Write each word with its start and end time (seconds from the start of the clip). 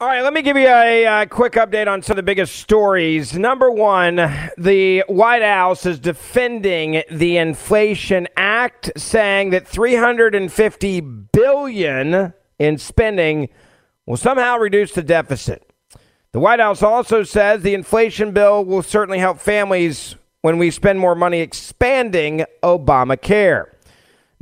All 0.00 0.08
right, 0.08 0.22
let 0.22 0.32
me 0.32 0.40
give 0.40 0.56
you 0.56 0.66
a, 0.66 1.04
a, 1.04 1.26
quick 1.26 1.52
update 1.52 1.86
on 1.86 2.00
some 2.00 2.12
of 2.12 2.16
the 2.16 2.22
biggest 2.22 2.56
stories. 2.56 3.34
Number 3.34 3.70
one, 3.70 4.16
the 4.56 5.04
White 5.08 5.42
House 5.42 5.84
is 5.84 5.98
defending 5.98 7.02
the 7.10 7.36
Inflation 7.36 8.26
Act, 8.34 8.90
saying 8.96 9.50
that 9.50 9.68
350 9.68 11.00
billion 11.02 12.32
in 12.58 12.78
spending 12.78 13.50
will 14.06 14.16
somehow 14.16 14.56
reduce 14.56 14.92
the 14.92 15.02
deficit. 15.02 15.70
The 16.32 16.40
White 16.40 16.60
House 16.60 16.82
also 16.82 17.22
says 17.22 17.60
the 17.60 17.74
inflation 17.74 18.32
bill 18.32 18.64
will 18.64 18.82
certainly 18.82 19.18
help 19.18 19.38
families 19.38 20.16
when 20.40 20.56
we 20.56 20.70
spend 20.70 20.98
more 20.98 21.14
money 21.14 21.40
expanding 21.40 22.46
Obamacare. 22.62 23.66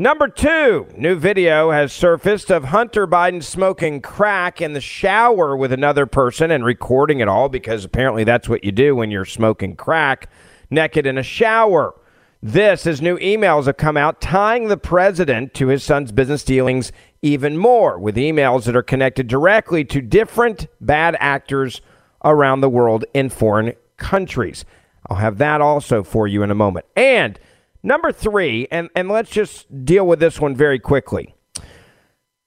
Number 0.01 0.29
two, 0.29 0.87
new 0.97 1.17
video 1.17 1.73
has 1.73 1.93
surfaced 1.93 2.53
of 2.53 2.67
Hunter 2.67 3.05
Biden 3.05 3.43
smoking 3.43 4.01
crack 4.01 4.61
in 4.61 4.73
the 4.73 4.81
shower 4.81 5.57
with 5.57 5.73
another 5.73 6.07
person 6.07 6.53
and 6.53 6.65
recording 6.65 7.19
it 7.19 7.27
all 7.27 7.49
because 7.49 7.85
apparently 7.85 8.23
that's 8.23 8.49
what 8.49 8.63
you 8.63 8.71
do 8.71 8.95
when 8.95 9.11
you're 9.11 9.25
smoking 9.25 9.75
crack 9.75 10.31
naked 10.71 11.05
in 11.05 11.19
a 11.19 11.25
shower. 11.25 11.97
This, 12.41 12.87
as 12.87 13.03
new 13.03 13.19
emails 13.19 13.67
have 13.67 13.77
come 13.77 13.97
out 13.97 14.21
tying 14.21 14.69
the 14.69 14.77
president 14.77 15.53
to 15.55 15.67
his 15.67 15.83
son's 15.83 16.13
business 16.13 16.45
dealings 16.45 16.93
even 17.21 17.59
more, 17.59 17.99
with 17.99 18.15
emails 18.15 18.67
that 18.67 18.77
are 18.77 18.85
connected 18.85 19.27
directly 19.27 19.85
to 19.87 20.01
different 20.01 20.69
bad 20.81 21.17
actors 21.19 21.81
around 22.25 22.61
the 22.61 22.71
world 22.71 23.05
in 23.15 23.31
foreign 23.31 23.73
countries. 23.97 24.65
I'll 25.09 25.17
have 25.17 25.39
that 25.39 25.61
also 25.61 26.05
for 26.05 26.29
you 26.29 26.45
in 26.45 26.53
a 26.53 26.55
moment. 26.55 26.87
And 26.95 27.41
Number 27.83 28.13
three, 28.13 28.67
and, 28.71 28.91
and 28.95 29.09
let's 29.09 29.31
just 29.31 29.85
deal 29.85 30.07
with 30.07 30.21
this 30.21 30.41
one 30.41 30.57
very 30.57 30.79
quickly. 30.79 31.35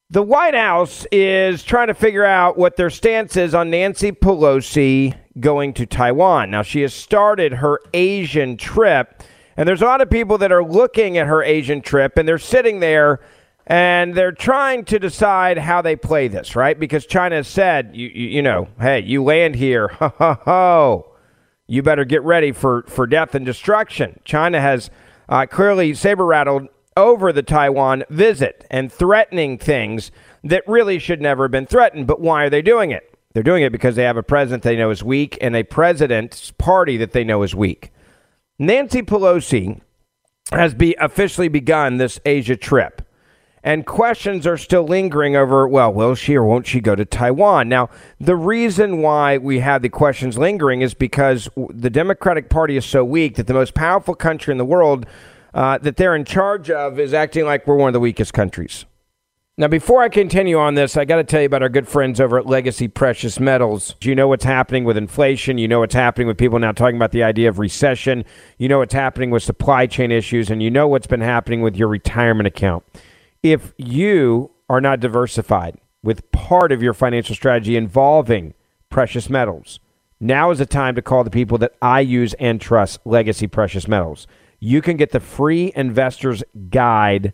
The 0.09 0.22
White 0.22 0.56
House 0.56 1.06
is 1.12 1.64
trying 1.64 1.88
to 1.88 1.94
figure 1.94 2.25
out 2.25 2.58
what 2.58 2.75
their 2.75 2.90
stance 2.90 3.38
is 3.38 3.56
on 3.56 3.70
Nancy 3.70 4.12
Pelosi 4.12 5.16
going 5.40 5.74
to 5.75 5.86
Taiwan. 5.86 6.52
Now, 6.52 6.64
she 6.64 6.81
has 6.81 6.94
started 6.94 7.53
her 7.53 7.80
Asian 7.94 8.58
trip, 8.58 9.24
and 9.56 9.68
there's 9.68 9.81
a 9.81 9.86
lot 9.86 10.02
of 10.02 10.09
people 10.09 10.38
that 10.40 10.52
are 10.52 10.64
looking 10.64 11.18
at 11.18 11.28
her 11.28 11.41
Asian 11.41 11.81
trip, 11.81 12.18
and 12.18 12.28
they're 12.28 12.38
sitting 12.38 12.81
there 12.81 13.22
and 13.68 14.16
they're 14.16 14.31
trying 14.31 14.84
to 14.86 15.00
decide 15.00 15.58
how 15.58 15.81
they 15.81 15.96
play 15.96 16.28
this, 16.28 16.56
right? 16.56 16.78
Because 16.78 17.06
China 17.06 17.38
has 17.38 17.47
said, 17.47 17.91
you, 17.96 18.08
you, 18.08 18.28
you 18.28 18.41
know, 18.41 18.68
hey, 18.80 19.02
you 19.02 19.24
land 19.24 19.56
here, 19.56 19.88
ho, 20.00 20.12
ho, 20.18 20.38
ho, 20.44 21.12
you 21.68 21.81
better 21.81 22.03
get 22.03 22.22
ready 22.24 22.52
for, 22.52 22.84
for 22.88 23.08
death 23.08 23.36
and 23.36 23.46
destruction. 23.46 24.20
China 24.25 24.59
has 24.59 24.90
uh, 25.31 25.47
clearly 25.47 25.94
saber 25.96 26.25
rattled 26.25 26.68
over 26.97 27.31
the 27.31 27.42
Taiwan 27.42 28.03
visit 28.09 28.68
and 28.69 28.92
threatening 28.92 29.58
things 29.58 30.12
that 30.44 30.68
really 30.68 31.00
should 31.00 31.22
never 31.22 31.46
have 31.46 31.52
been 31.52 31.66
threatened. 31.66 32.06
But 32.06 32.19
why 32.19 32.44
are 32.44 32.50
they 32.50 32.62
doing 32.62 32.92
it? 32.92 33.18
They're 33.34 33.41
doing 33.41 33.64
it 33.64 33.72
because 33.72 33.96
they 33.96 34.03
have 34.03 34.18
a 34.18 34.24
president 34.24 34.64
they 34.64 34.75
know 34.75 34.91
is 34.91 35.03
weak 35.03 35.38
and 35.40 35.56
a 35.56 35.64
president's 35.64 36.52
party 36.52 36.97
that 36.97 37.14
they 37.14 37.24
know 37.24 37.44
is 37.44 37.56
weak. 37.56 37.91
Nancy 38.59 39.02
Pelosi 39.02 39.80
has 40.52 40.74
be 40.74 40.96
officially 41.00 41.47
begun 41.47 41.96
this 41.96 42.20
Asia 42.25 42.58
trip. 42.58 43.02
And 43.63 43.85
questions 43.85 44.47
are 44.47 44.57
still 44.57 44.83
lingering 44.83 45.35
over, 45.35 45.67
well, 45.67 45.94
will 45.94 46.16
she 46.16 46.35
or 46.35 46.44
won't 46.44 46.66
she 46.66 46.79
go 46.79 46.95
to 46.95 47.05
Taiwan? 47.05 47.69
Now, 47.69 47.89
the 48.19 48.35
reason 48.35 49.01
why 49.01 49.38
we 49.38 49.59
have 49.59 49.83
the 49.83 49.89
questions 49.89 50.38
lingering 50.38 50.81
is 50.81 50.94
because 50.95 51.47
the 51.69 51.91
Democratic 51.91 52.49
Party 52.49 52.75
is 52.75 52.85
so 52.85 53.05
weak 53.05 53.35
that 53.35 53.47
the 53.47 53.53
most 53.53 53.75
powerful 53.75 54.16
country 54.16 54.51
in 54.51 54.57
the 54.57 54.66
world 54.66 55.05
uh, 55.53 55.77
that 55.79 55.97
they're 55.97 56.16
in 56.16 56.25
charge 56.25 56.72
of 56.72 56.99
is 56.99 57.13
acting 57.13 57.45
like 57.45 57.67
we're 57.67 57.75
one 57.75 57.89
of 57.89 57.94
the 57.94 57.99
weakest 57.99 58.33
countries. 58.33 58.85
Now, 59.57 59.67
before 59.67 60.01
I 60.01 60.09
continue 60.09 60.57
on 60.57 60.73
this, 60.75 60.97
I 60.97 61.05
got 61.05 61.17
to 61.17 61.23
tell 61.23 61.41
you 61.41 61.45
about 61.45 61.61
our 61.61 61.69
good 61.69 61.88
friends 61.88 62.19
over 62.19 62.39
at 62.39 62.47
Legacy 62.47 62.88
Precious 62.88 63.39
Metals. 63.39 63.95
You 64.01 64.16
know 64.16 64.28
what's 64.28 64.45
happening 64.45 64.85
with 64.85 64.97
inflation. 64.97 65.59
You 65.59 65.67
know 65.67 65.81
what's 65.81 65.93
happening 65.93 66.25
with 66.28 66.38
people 66.38 66.57
now 66.57 66.72
talking 66.72 66.95
about 66.95 67.11
the 67.11 67.22
idea 67.22 67.49
of 67.49 67.59
recession. 67.59 68.23
You 68.57 68.69
know 68.69 68.79
what's 68.79 68.93
happening 68.93 69.29
with 69.29 69.43
supply 69.43 69.85
chain 69.85 70.09
issues. 70.09 70.49
And 70.49 70.63
you 70.63 70.72
know 70.72 70.88
what's 70.88 71.05
been 71.05 71.22
happening 71.22 71.61
with 71.61 71.75
your 71.75 71.89
retirement 71.89 72.47
account. 72.47 72.85
If 73.44 73.74
you 73.75 74.52
are 74.69 74.79
not 74.79 75.00
diversified 75.00 75.79
with 76.03 76.31
part 76.31 76.72
of 76.72 76.84
your 76.84 76.93
financial 76.93 77.35
strategy 77.35 77.76
involving 77.76 78.53
precious 78.91 79.32
metals, 79.32 79.79
now 80.20 80.52
is 80.52 80.59
the 80.59 80.67
time 80.67 80.93
to 80.93 81.02
call 81.02 81.23
the 81.23 81.32
people 81.32 81.58
that 81.58 81.73
I 81.82 82.02
use 82.02 82.35
and 82.35 82.61
trust, 82.61 82.99
Legacy 83.03 83.47
Precious 83.47 83.88
Metals. 83.88 84.28
You 84.59 84.84
can 84.84 84.96
get 84.96 85.11
the 85.11 85.20
free 85.20 85.72
investor's 85.76 86.43
guide 86.70 87.34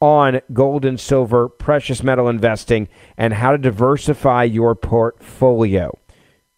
on 0.00 0.40
gold 0.54 0.86
and 0.86 0.98
silver, 0.98 1.50
precious 1.50 2.02
metal 2.02 2.28
investing, 2.30 2.88
and 3.18 3.34
how 3.34 3.52
to 3.52 3.58
diversify 3.58 4.44
your 4.44 4.74
portfolio. 4.74 5.98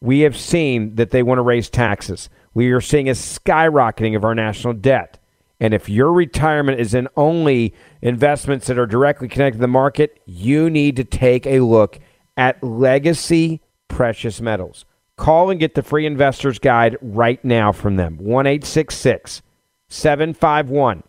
We 0.00 0.20
have 0.20 0.36
seen 0.36 0.94
that 0.94 1.10
they 1.10 1.24
want 1.24 1.38
to 1.38 1.42
raise 1.42 1.68
taxes. 1.68 2.28
We 2.54 2.70
are 2.70 2.80
seeing 2.80 3.08
a 3.08 3.12
skyrocketing 3.12 4.14
of 4.14 4.24
our 4.24 4.36
national 4.36 4.74
debt. 4.74 5.18
And 5.60 5.72
if 5.72 5.88
your 5.88 6.12
retirement 6.12 6.80
is 6.80 6.94
in 6.94 7.06
only 7.16 7.72
investments 8.02 8.66
that 8.66 8.78
are 8.78 8.86
directly 8.86 9.28
connected 9.28 9.58
to 9.58 9.62
the 9.62 9.68
market, 9.68 10.20
you 10.26 10.68
need 10.68 10.96
to 10.96 11.04
take 11.04 11.46
a 11.46 11.60
look 11.60 12.00
at 12.36 12.62
Legacy 12.62 13.62
Precious 13.88 14.40
Metals. 14.40 14.84
Call 15.16 15.50
and 15.50 15.60
get 15.60 15.74
the 15.74 15.82
free 15.82 16.06
investor's 16.06 16.58
guide 16.58 16.96
right 17.00 17.44
now 17.44 17.70
from 17.70 17.94
them. 17.96 18.16
1 18.18 18.62
751 18.62 21.02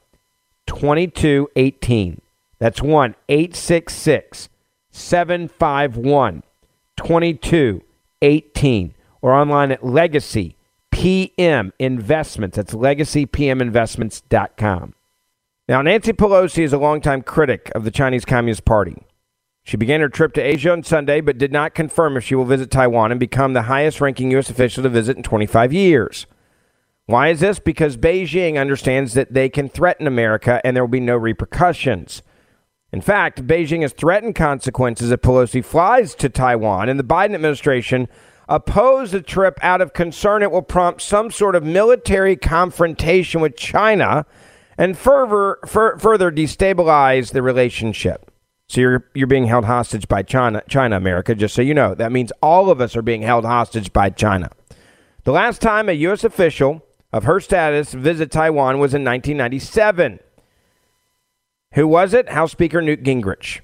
2218. 0.68 2.22
That's 2.60 2.82
1 2.82 3.16
866 3.28 4.50
751 4.92 6.44
2218 6.98 8.94
or 9.22 9.34
online 9.34 9.72
at 9.72 9.86
Legacy 9.86 10.55
PM 11.06 11.72
Investments. 11.78 12.58
That's 12.58 12.74
legacypminvestments.com. 12.74 14.96
Now, 15.68 15.82
Nancy 15.84 16.14
Pelosi 16.14 16.64
is 16.64 16.74
a 16.74 16.80
longtime 16.80 17.22
critic 17.22 17.72
of 17.76 17.84
the 17.84 17.92
Chinese 17.92 18.26
Communist 18.26 18.66
Party. 18.66 18.98
She 19.64 19.78
began 19.78 20.02
her 20.02 20.10
trip 20.10 20.34
to 20.34 20.42
Asia 20.42 20.72
on 20.72 20.82
Sunday, 20.82 21.22
but 21.22 21.38
did 21.38 21.52
not 21.52 21.76
confirm 21.76 22.18
if 22.18 22.24
she 22.24 22.34
will 22.34 22.46
visit 22.46 22.72
Taiwan 22.72 23.12
and 23.12 23.20
become 23.20 23.54
the 23.54 23.62
highest 23.64 24.02
ranking 24.02 24.32
U.S. 24.32 24.50
official 24.50 24.82
to 24.82 24.90
visit 24.90 25.16
in 25.16 25.22
25 25.22 25.72
years. 25.72 26.26
Why 27.06 27.30
is 27.30 27.40
this? 27.40 27.60
Because 27.60 27.98
Beijing 27.98 28.60
understands 28.60 29.14
that 29.14 29.32
they 29.32 29.48
can 29.48 29.70
threaten 29.70 30.08
America 30.08 30.60
and 30.64 30.76
there 30.76 30.84
will 30.84 30.90
be 30.90 31.00
no 31.00 31.18
repercussions. 31.18 32.24
In 32.92 33.02
fact, 33.02 33.46
Beijing 33.46 33.84
has 33.84 33.94
threatened 33.94 34.34
consequences 34.34 35.12
if 35.12 35.22
Pelosi 35.22 35.64
flies 35.64 36.16
to 36.16 36.30
Taiwan, 36.30 36.90
and 36.90 37.00
the 37.00 37.04
Biden 37.04 37.36
administration 37.36 38.08
opposed 38.48 39.12
the 39.14 39.22
trip 39.22 39.58
out 39.62 39.82
of 39.82 39.94
concern 39.94 40.44
it 40.44 40.52
will 40.52 40.62
prompt 40.62 41.02
some 41.02 41.32
sort 41.32 41.56
of 41.56 41.64
military 41.64 42.36
confrontation 42.36 43.42
with 43.42 43.56
China 43.58 44.26
and 44.78 44.98
further, 44.98 45.58
fur, 45.66 45.98
further 45.98 46.32
destabilize 46.32 47.32
the 47.32 47.42
relationship. 47.42 48.32
So 48.68 48.82
you're 48.82 49.10
you're 49.14 49.28
being 49.28 49.46
held 49.46 49.66
hostage 49.66 50.08
by 50.08 50.24
China, 50.24 50.64
China, 50.68 50.98
America. 50.98 51.36
Just 51.36 51.54
so 51.54 51.62
you 51.62 51.74
know, 51.74 51.94
that 51.96 52.12
means 52.12 52.32
all 52.42 52.70
of 52.70 52.82
us 52.82 52.96
are 52.96 53.04
being 53.04 53.22
held 53.22 53.46
hostage 53.46 53.94
by 53.94 54.10
China. 54.10 54.50
The 55.24 55.32
last 55.32 55.62
time 55.62 55.88
a 55.88 55.94
U.S. 55.94 56.24
official 56.24 56.84
of 57.14 57.24
her 57.24 57.40
status 57.40 57.94
visited 57.94 58.32
Taiwan 58.32 58.80
was 58.80 58.94
in 58.94 59.04
1997. 59.04 60.20
Who 61.74 61.88
was 61.88 62.14
it? 62.14 62.30
House 62.30 62.52
Speaker 62.52 62.82
Newt 62.82 63.04
Gingrich. 63.04 63.62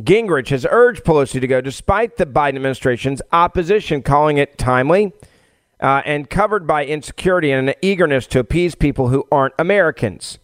Gingrich 0.00 0.48
has 0.48 0.66
urged 0.70 1.04
Pelosi 1.04 1.40
to 1.40 1.46
go 1.46 1.60
despite 1.60 2.16
the 2.16 2.26
Biden 2.26 2.56
administration's 2.56 3.22
opposition, 3.32 4.02
calling 4.02 4.38
it 4.38 4.58
timely 4.58 5.12
uh, 5.80 6.02
and 6.04 6.28
covered 6.28 6.66
by 6.66 6.84
insecurity 6.84 7.50
and 7.50 7.68
an 7.68 7.74
eagerness 7.82 8.26
to 8.28 8.38
appease 8.38 8.74
people 8.74 9.08
who 9.08 9.26
aren't 9.30 9.54
Americans. 9.58 10.38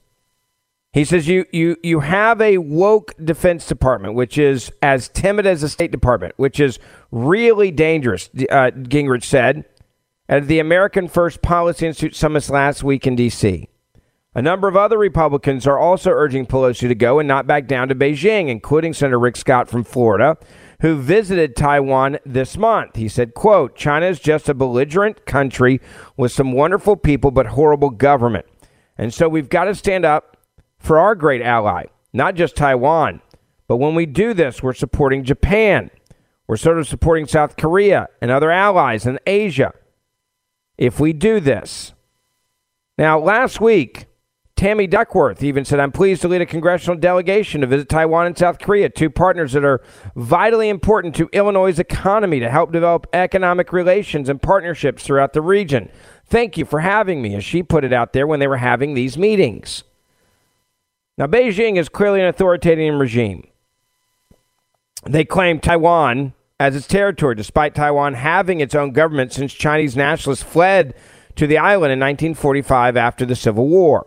He 0.93 1.05
says 1.05 1.27
you 1.27 1.47
you 1.53 1.77
you 1.83 2.01
have 2.01 2.41
a 2.43 2.59
woke 2.59 3.15
Defense 3.23 3.67
Department, 3.67 4.15
which 4.15 4.37
is 4.37 4.71
as 4.83 5.09
timid 5.09 5.47
as 5.47 5.63
the 5.63 5.71
State 5.71 5.91
Department, 5.91 6.35
which 6.37 6.61
is 6.61 6.79
really 7.11 7.71
dangerous. 7.71 8.29
Uh, 8.35 8.71
Gingrich 8.75 9.25
said 9.25 9.65
at 10.29 10.49
the 10.49 10.59
American 10.59 11.09
First 11.09 11.41
Policy 11.41 11.87
Institute 11.87 12.15
summit 12.15 12.49
last 12.51 12.85
week 12.85 13.07
in 13.07 13.17
D.C. 13.17 13.69
A 14.35 14.41
number 14.41 14.67
of 14.67 14.77
other 14.77 14.97
Republicans 14.97 15.67
are 15.67 15.79
also 15.79 16.11
urging 16.11 16.47
Pelosi 16.47 16.89
to 16.89 16.95
go 16.95 17.19
and 17.19 17.29
not 17.29 17.47
back 17.47 17.67
down 17.67 17.89
to 17.89 17.95
Beijing, 17.95 18.49
including 18.49 18.95
Senator 18.95 19.19
Rick 19.19 19.37
Scott 19.37 19.69
from 19.69 19.85
Florida, 19.85 20.39
who 20.81 20.97
visited 20.97 21.55
Taiwan 21.55 22.19
this 22.25 22.57
month. 22.57 22.97
He 22.97 23.09
said, 23.09 23.35
quote, 23.35 23.77
China 23.77 24.07
is 24.07 24.19
just 24.21 24.49
a 24.49 24.55
belligerent 24.55 25.27
country 25.27 25.83
with 26.17 26.33
some 26.33 26.53
wonderful 26.53 26.97
people 26.97 27.31
but 27.31 27.49
horrible 27.49 27.91
government. 27.91 28.47
And 28.97 29.13
so 29.13 29.29
we've 29.29 29.51
got 29.51 29.65
to 29.65 29.75
stand 29.75 30.07
up 30.07 30.39
for 30.79 30.99
our 30.99 31.15
great 31.15 31.43
ally, 31.43 31.85
not 32.15 32.35
just 32.35 32.57
Taiwan. 32.57 33.21
But 33.69 33.77
when 33.77 33.95
we 33.95 34.07
do 34.07 34.33
this, 34.33 34.63
we're 34.63 34.73
supporting 34.73 35.25
Japan. 35.25 35.91
We're 36.47 36.57
sort 36.57 36.79
of 36.79 36.89
supporting 36.89 37.27
South 37.27 37.57
Korea 37.59 38.09
and 38.23 38.31
other 38.31 38.51
allies 38.51 39.05
in 39.05 39.19
Asia. 39.27 39.73
If 40.79 40.99
we 40.99 41.13
do 41.13 41.39
this. 41.39 41.93
Now, 42.97 43.19
last 43.19 43.61
week, 43.61 44.07
Tammy 44.63 44.87
Duckworth 44.87 45.43
even 45.43 45.65
said, 45.65 45.81
I'm 45.81 45.91
pleased 45.91 46.23
to 46.23 46.29
lead 46.29 46.41
a 46.41 46.47
congressional 46.47 46.97
delegation 46.97 47.63
to 47.63 47.67
visit 47.67 47.89
Taiwan 47.89 48.27
and 48.27 48.39
South 48.39 48.61
Korea, 48.61 48.89
two 48.89 49.11
partners 49.11 49.55
that 49.55 49.65
are 49.65 49.83
vitally 50.15 50.69
important 50.69 51.17
to 51.17 51.29
Illinois' 51.33 51.81
economy 51.81 52.39
to 52.39 52.49
help 52.49 52.71
develop 52.71 53.09
economic 53.13 53.73
relations 53.73 54.29
and 54.29 54.41
partnerships 54.41 55.03
throughout 55.03 55.33
the 55.33 55.41
region. 55.41 55.91
Thank 56.27 56.57
you 56.57 56.65
for 56.65 56.79
having 56.79 57.21
me, 57.21 57.35
as 57.35 57.45
she 57.45 57.65
put 57.65 57.83
it 57.83 57.93
out 57.93 58.13
there 58.13 58.25
when 58.25 58.39
they 58.39 58.47
were 58.47 58.59
having 58.59 58.95
these 58.95 59.19
meetings. 59.19 59.83
Now, 61.19 61.27
Beijing 61.27 61.77
is 61.77 61.89
clearly 61.89 62.21
an 62.21 62.29
authoritarian 62.29 63.01
regime. 63.01 63.49
They 65.05 65.25
claim 65.25 65.59
Taiwan 65.59 66.35
as 66.61 66.77
its 66.77 66.87
territory, 66.87 67.35
despite 67.35 67.75
Taiwan 67.75 68.15
having 68.15 68.61
its 68.61 68.77
own 68.77 68.93
government 68.93 69.33
since 69.33 69.53
Chinese 69.53 69.97
nationalists 69.97 70.45
fled 70.45 70.95
to 71.35 71.49
the 71.49 71.59
island 71.59 71.93
in 71.93 71.99
1945 71.99 72.97
after 72.97 73.27
the 73.27 73.35
Civil 73.35 73.67
War. 73.67 74.07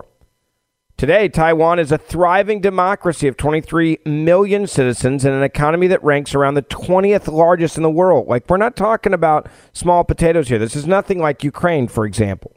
Today, 0.97 1.27
Taiwan 1.27 1.77
is 1.77 1.91
a 1.91 1.97
thriving 1.97 2.61
democracy 2.61 3.27
of 3.27 3.35
23 3.35 3.99
million 4.05 4.65
citizens 4.65 5.25
and 5.25 5.35
an 5.35 5.43
economy 5.43 5.87
that 5.87 6.01
ranks 6.01 6.33
around 6.33 6.53
the 6.53 6.61
20th 6.61 7.27
largest 7.27 7.75
in 7.75 7.83
the 7.83 7.89
world. 7.89 8.29
Like, 8.29 8.49
we're 8.49 8.55
not 8.55 8.77
talking 8.77 9.13
about 9.13 9.49
small 9.73 10.05
potatoes 10.05 10.47
here. 10.47 10.57
This 10.57 10.75
is 10.75 10.87
nothing 10.87 11.19
like 11.19 11.43
Ukraine, 11.43 11.89
for 11.89 12.05
example. 12.05 12.55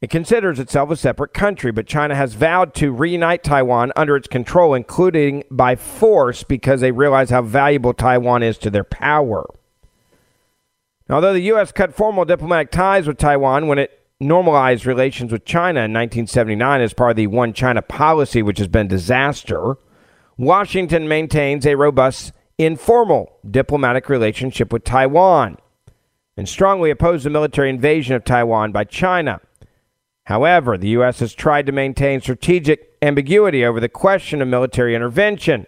It 0.00 0.08
considers 0.08 0.58
itself 0.58 0.90
a 0.90 0.96
separate 0.96 1.34
country, 1.34 1.70
but 1.70 1.86
China 1.86 2.14
has 2.14 2.32
vowed 2.32 2.72
to 2.76 2.90
reunite 2.90 3.44
Taiwan 3.44 3.92
under 3.94 4.16
its 4.16 4.26
control, 4.26 4.72
including 4.72 5.44
by 5.50 5.76
force, 5.76 6.42
because 6.42 6.80
they 6.80 6.92
realize 6.92 7.28
how 7.28 7.42
valuable 7.42 7.92
Taiwan 7.92 8.42
is 8.42 8.56
to 8.58 8.70
their 8.70 8.84
power. 8.84 9.46
Although 11.10 11.34
the 11.34 11.40
U.S. 11.40 11.72
cut 11.72 11.94
formal 11.94 12.24
diplomatic 12.24 12.70
ties 12.70 13.06
with 13.06 13.18
Taiwan 13.18 13.68
when 13.68 13.78
it 13.78 14.01
normalized 14.22 14.86
relations 14.86 15.32
with 15.32 15.44
China 15.44 15.80
in 15.80 15.92
1979 15.92 16.80
as 16.80 16.94
part 16.94 17.10
of 17.10 17.16
the 17.16 17.26
One 17.26 17.52
China 17.52 17.82
policy, 17.82 18.42
which 18.42 18.58
has 18.58 18.68
been 18.68 18.88
disaster, 18.88 19.76
Washington 20.38 21.08
maintains 21.08 21.66
a 21.66 21.76
robust 21.76 22.32
informal 22.58 23.38
diplomatic 23.48 24.08
relationship 24.08 24.72
with 24.72 24.84
Taiwan 24.84 25.58
and 26.36 26.48
strongly 26.48 26.90
opposed 26.90 27.24
the 27.24 27.30
military 27.30 27.68
invasion 27.68 28.14
of 28.14 28.24
Taiwan 28.24 28.72
by 28.72 28.84
China. 28.84 29.40
However, 30.24 30.78
the 30.78 30.88
U.S. 30.90 31.20
has 31.20 31.34
tried 31.34 31.66
to 31.66 31.72
maintain 31.72 32.20
strategic 32.20 32.96
ambiguity 33.02 33.64
over 33.64 33.80
the 33.80 33.88
question 33.88 34.40
of 34.40 34.48
military 34.48 34.94
intervention, 34.94 35.66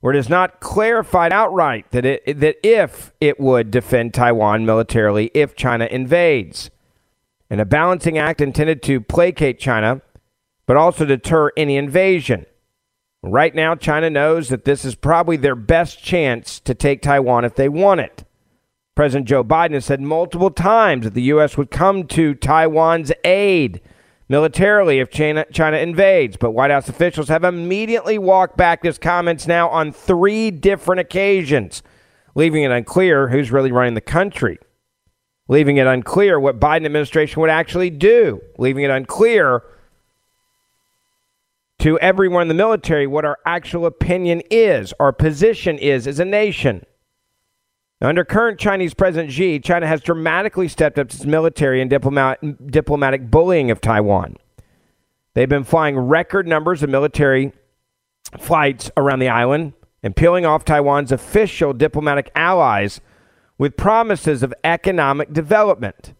where 0.00 0.14
it 0.14 0.18
is 0.18 0.28
not 0.28 0.60
clarified 0.60 1.32
outright 1.32 1.90
that, 1.90 2.04
it, 2.04 2.40
that 2.40 2.56
if 2.62 3.12
it 3.20 3.38
would 3.38 3.70
defend 3.70 4.14
Taiwan 4.14 4.64
militarily 4.64 5.30
if 5.34 5.54
China 5.54 5.86
invades. 5.86 6.70
In 7.54 7.60
a 7.60 7.64
balancing 7.64 8.18
act 8.18 8.40
intended 8.40 8.82
to 8.82 9.00
placate 9.00 9.60
China, 9.60 10.02
but 10.66 10.76
also 10.76 11.04
deter 11.04 11.52
any 11.56 11.76
invasion. 11.76 12.46
Right 13.22 13.54
now, 13.54 13.76
China 13.76 14.10
knows 14.10 14.48
that 14.48 14.64
this 14.64 14.84
is 14.84 14.96
probably 14.96 15.36
their 15.36 15.54
best 15.54 16.02
chance 16.02 16.58
to 16.58 16.74
take 16.74 17.00
Taiwan 17.00 17.44
if 17.44 17.54
they 17.54 17.68
want 17.68 18.00
it. 18.00 18.24
President 18.96 19.28
Joe 19.28 19.44
Biden 19.44 19.74
has 19.74 19.84
said 19.84 20.00
multiple 20.00 20.50
times 20.50 21.04
that 21.04 21.14
the 21.14 21.22
U.S. 21.22 21.56
would 21.56 21.70
come 21.70 22.08
to 22.08 22.34
Taiwan's 22.34 23.12
aid 23.22 23.80
militarily 24.28 24.98
if 24.98 25.08
China, 25.12 25.46
China 25.52 25.76
invades, 25.76 26.36
but 26.36 26.50
White 26.50 26.72
House 26.72 26.88
officials 26.88 27.28
have 27.28 27.44
immediately 27.44 28.18
walked 28.18 28.56
back 28.56 28.82
his 28.82 28.98
comments 28.98 29.46
now 29.46 29.68
on 29.68 29.92
three 29.92 30.50
different 30.50 30.98
occasions, 30.98 31.84
leaving 32.34 32.64
it 32.64 32.72
unclear 32.72 33.28
who's 33.28 33.52
really 33.52 33.70
running 33.70 33.94
the 33.94 34.00
country, 34.00 34.58
leaving 35.48 35.76
it 35.76 35.86
unclear 35.86 36.40
what 36.40 36.58
Biden 36.58 36.86
administration 36.86 37.40
would 37.40 37.50
actually 37.50 37.90
do, 37.90 38.40
leaving 38.58 38.84
it 38.84 38.90
unclear 38.90 39.62
to 41.80 41.98
everyone 41.98 42.42
in 42.42 42.48
the 42.48 42.54
military 42.54 43.06
what 43.06 43.24
our 43.24 43.38
actual 43.44 43.84
opinion 43.84 44.42
is, 44.50 44.94
our 44.98 45.12
position 45.12 45.78
is 45.78 46.06
as 46.06 46.18
a 46.18 46.24
nation. 46.24 46.84
Under 48.00 48.24
current 48.24 48.58
Chinese 48.58 48.94
President 48.94 49.32
Xi, 49.32 49.60
China 49.60 49.86
has 49.86 50.02
dramatically 50.02 50.68
stepped 50.68 50.98
up 50.98 51.06
its 51.06 51.24
military 51.24 51.80
and 51.80 51.88
diplomat, 51.88 52.70
diplomatic 52.70 53.30
bullying 53.30 53.70
of 53.70 53.80
Taiwan. 53.80 54.36
They've 55.34 55.48
been 55.48 55.64
flying 55.64 55.98
record 55.98 56.46
numbers 56.46 56.82
of 56.82 56.90
military 56.90 57.52
flights 58.38 58.90
around 58.96 59.20
the 59.20 59.28
island 59.28 59.72
and 60.02 60.14
peeling 60.14 60.44
off 60.44 60.64
Taiwan's 60.64 61.12
official 61.12 61.72
diplomatic 61.72 62.30
allies 62.34 63.00
with 63.58 63.76
promises 63.76 64.42
of 64.42 64.54
economic 64.64 65.32
development. 65.32 66.14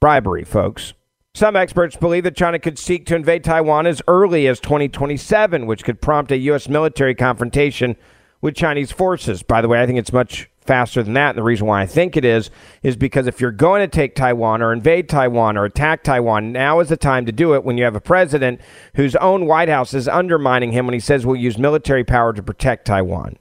Bribery, 0.00 0.44
folks. 0.44 0.92
Some 1.34 1.56
experts 1.56 1.96
believe 1.96 2.24
that 2.24 2.36
China 2.36 2.58
could 2.58 2.78
seek 2.78 3.04
to 3.06 3.14
invade 3.14 3.44
Taiwan 3.44 3.86
as 3.86 4.00
early 4.08 4.46
as 4.46 4.58
2027, 4.60 5.66
which 5.66 5.84
could 5.84 6.00
prompt 6.00 6.32
a 6.32 6.38
U.S. 6.38 6.68
military 6.68 7.14
confrontation 7.14 7.96
with 8.40 8.54
Chinese 8.54 8.90
forces. 8.90 9.42
By 9.42 9.60
the 9.60 9.68
way, 9.68 9.82
I 9.82 9.86
think 9.86 9.98
it's 9.98 10.12
much 10.12 10.48
faster 10.66 11.02
than 11.02 11.14
that. 11.14 11.30
And 11.30 11.38
the 11.38 11.42
reason 11.42 11.66
why 11.66 11.82
I 11.82 11.86
think 11.86 12.16
it 12.16 12.24
is, 12.24 12.50
is 12.82 12.96
because 12.96 13.26
if 13.26 13.40
you're 13.40 13.52
going 13.52 13.80
to 13.80 13.88
take 13.88 14.14
Taiwan 14.14 14.62
or 14.62 14.72
invade 14.72 15.08
Taiwan 15.08 15.56
or 15.56 15.64
attack 15.64 16.02
Taiwan, 16.02 16.52
now 16.52 16.80
is 16.80 16.88
the 16.88 16.96
time 16.96 17.24
to 17.26 17.32
do 17.32 17.54
it 17.54 17.64
when 17.64 17.78
you 17.78 17.84
have 17.84 17.96
a 17.96 18.00
president 18.00 18.60
whose 18.94 19.16
own 19.16 19.46
White 19.46 19.68
House 19.68 19.94
is 19.94 20.08
undermining 20.08 20.72
him 20.72 20.86
when 20.86 20.94
he 20.94 21.00
says 21.00 21.24
we'll 21.24 21.36
use 21.36 21.58
military 21.58 22.04
power 22.04 22.32
to 22.32 22.42
protect 22.42 22.86
Taiwan. 22.86 23.36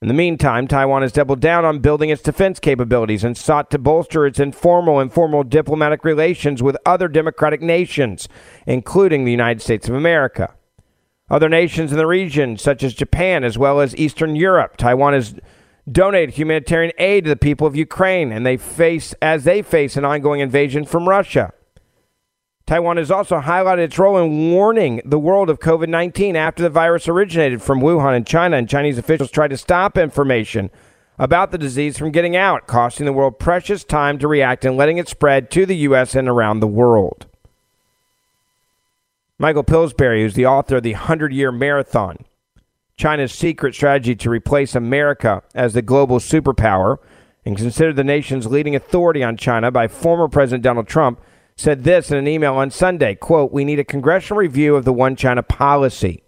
In 0.00 0.06
the 0.06 0.14
meantime, 0.14 0.68
Taiwan 0.68 1.02
has 1.02 1.10
doubled 1.10 1.40
down 1.40 1.64
on 1.64 1.80
building 1.80 2.08
its 2.08 2.22
defense 2.22 2.60
capabilities 2.60 3.24
and 3.24 3.36
sought 3.36 3.68
to 3.72 3.78
bolster 3.78 4.26
its 4.26 4.38
informal 4.38 5.00
and 5.00 5.12
formal 5.12 5.42
diplomatic 5.42 6.04
relations 6.04 6.62
with 6.62 6.76
other 6.86 7.08
democratic 7.08 7.60
nations, 7.60 8.28
including 8.64 9.24
the 9.24 9.32
United 9.32 9.60
States 9.60 9.88
of 9.88 9.96
America. 9.96 10.54
Other 11.28 11.48
nations 11.48 11.90
in 11.90 11.98
the 11.98 12.06
region, 12.06 12.56
such 12.56 12.84
as 12.84 12.94
Japan 12.94 13.42
as 13.42 13.58
well 13.58 13.80
as 13.80 13.96
Eastern 13.96 14.36
Europe, 14.36 14.76
Taiwan 14.76 15.14
has 15.14 15.34
donated 15.90 16.36
humanitarian 16.36 16.92
aid 16.98 17.24
to 17.24 17.30
the 17.30 17.36
people 17.36 17.66
of 17.66 17.74
Ukraine, 17.74 18.30
and 18.30 18.46
they 18.46 18.56
face 18.56 19.14
as 19.20 19.42
they 19.42 19.62
face 19.62 19.96
an 19.96 20.04
ongoing 20.04 20.40
invasion 20.40 20.84
from 20.84 21.08
Russia. 21.08 21.52
Taiwan 22.68 22.98
has 22.98 23.10
also 23.10 23.40
highlighted 23.40 23.78
its 23.78 23.98
role 23.98 24.18
in 24.18 24.52
warning 24.52 25.00
the 25.02 25.18
world 25.18 25.48
of 25.48 25.58
COVID 25.58 25.88
19 25.88 26.36
after 26.36 26.62
the 26.62 26.68
virus 26.68 27.08
originated 27.08 27.62
from 27.62 27.80
Wuhan 27.80 28.14
in 28.14 28.26
China, 28.26 28.58
and 28.58 28.68
Chinese 28.68 28.98
officials 28.98 29.30
tried 29.30 29.48
to 29.48 29.56
stop 29.56 29.96
information 29.96 30.68
about 31.18 31.50
the 31.50 31.56
disease 31.56 31.96
from 31.96 32.12
getting 32.12 32.36
out, 32.36 32.66
costing 32.66 33.06
the 33.06 33.12
world 33.14 33.38
precious 33.38 33.84
time 33.84 34.18
to 34.18 34.28
react 34.28 34.66
and 34.66 34.76
letting 34.76 34.98
it 34.98 35.08
spread 35.08 35.50
to 35.50 35.64
the 35.64 35.76
U.S. 35.76 36.14
and 36.14 36.28
around 36.28 36.60
the 36.60 36.66
world. 36.66 37.24
Michael 39.38 39.64
Pillsbury, 39.64 40.20
who's 40.20 40.34
the 40.34 40.44
author 40.44 40.76
of 40.76 40.82
The 40.82 40.92
100 40.92 41.32
Year 41.32 41.50
Marathon 41.50 42.18
China's 42.98 43.32
Secret 43.32 43.74
Strategy 43.74 44.14
to 44.14 44.28
Replace 44.28 44.74
America 44.74 45.42
as 45.54 45.72
the 45.72 45.80
Global 45.80 46.18
Superpower, 46.18 46.98
and 47.46 47.56
considered 47.56 47.96
the 47.96 48.04
nation's 48.04 48.46
leading 48.46 48.76
authority 48.76 49.24
on 49.24 49.38
China 49.38 49.70
by 49.70 49.88
former 49.88 50.28
President 50.28 50.62
Donald 50.62 50.86
Trump, 50.86 51.18
said 51.58 51.82
this 51.82 52.12
in 52.12 52.16
an 52.16 52.28
email 52.28 52.54
on 52.54 52.70
Sunday, 52.70 53.16
quote, 53.16 53.52
"We 53.52 53.64
need 53.64 53.80
a 53.80 53.84
congressional 53.84 54.38
review 54.38 54.76
of 54.76 54.84
the 54.84 54.92
one 54.92 55.16
China 55.16 55.42
policy." 55.42 56.22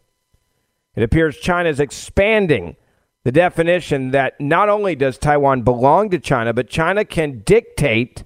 It 0.96 1.04
appears 1.04 1.38
China 1.38 1.68
is 1.68 1.78
expanding 1.78 2.75
the 3.22 3.30
definition 3.30 4.10
that 4.10 4.40
not 4.40 4.68
only 4.68 4.96
does 4.96 5.18
Taiwan 5.18 5.62
belong 5.62 6.10
to 6.10 6.18
China, 6.18 6.52
but 6.52 6.68
China 6.68 7.04
can 7.04 7.42
dictate 7.44 8.25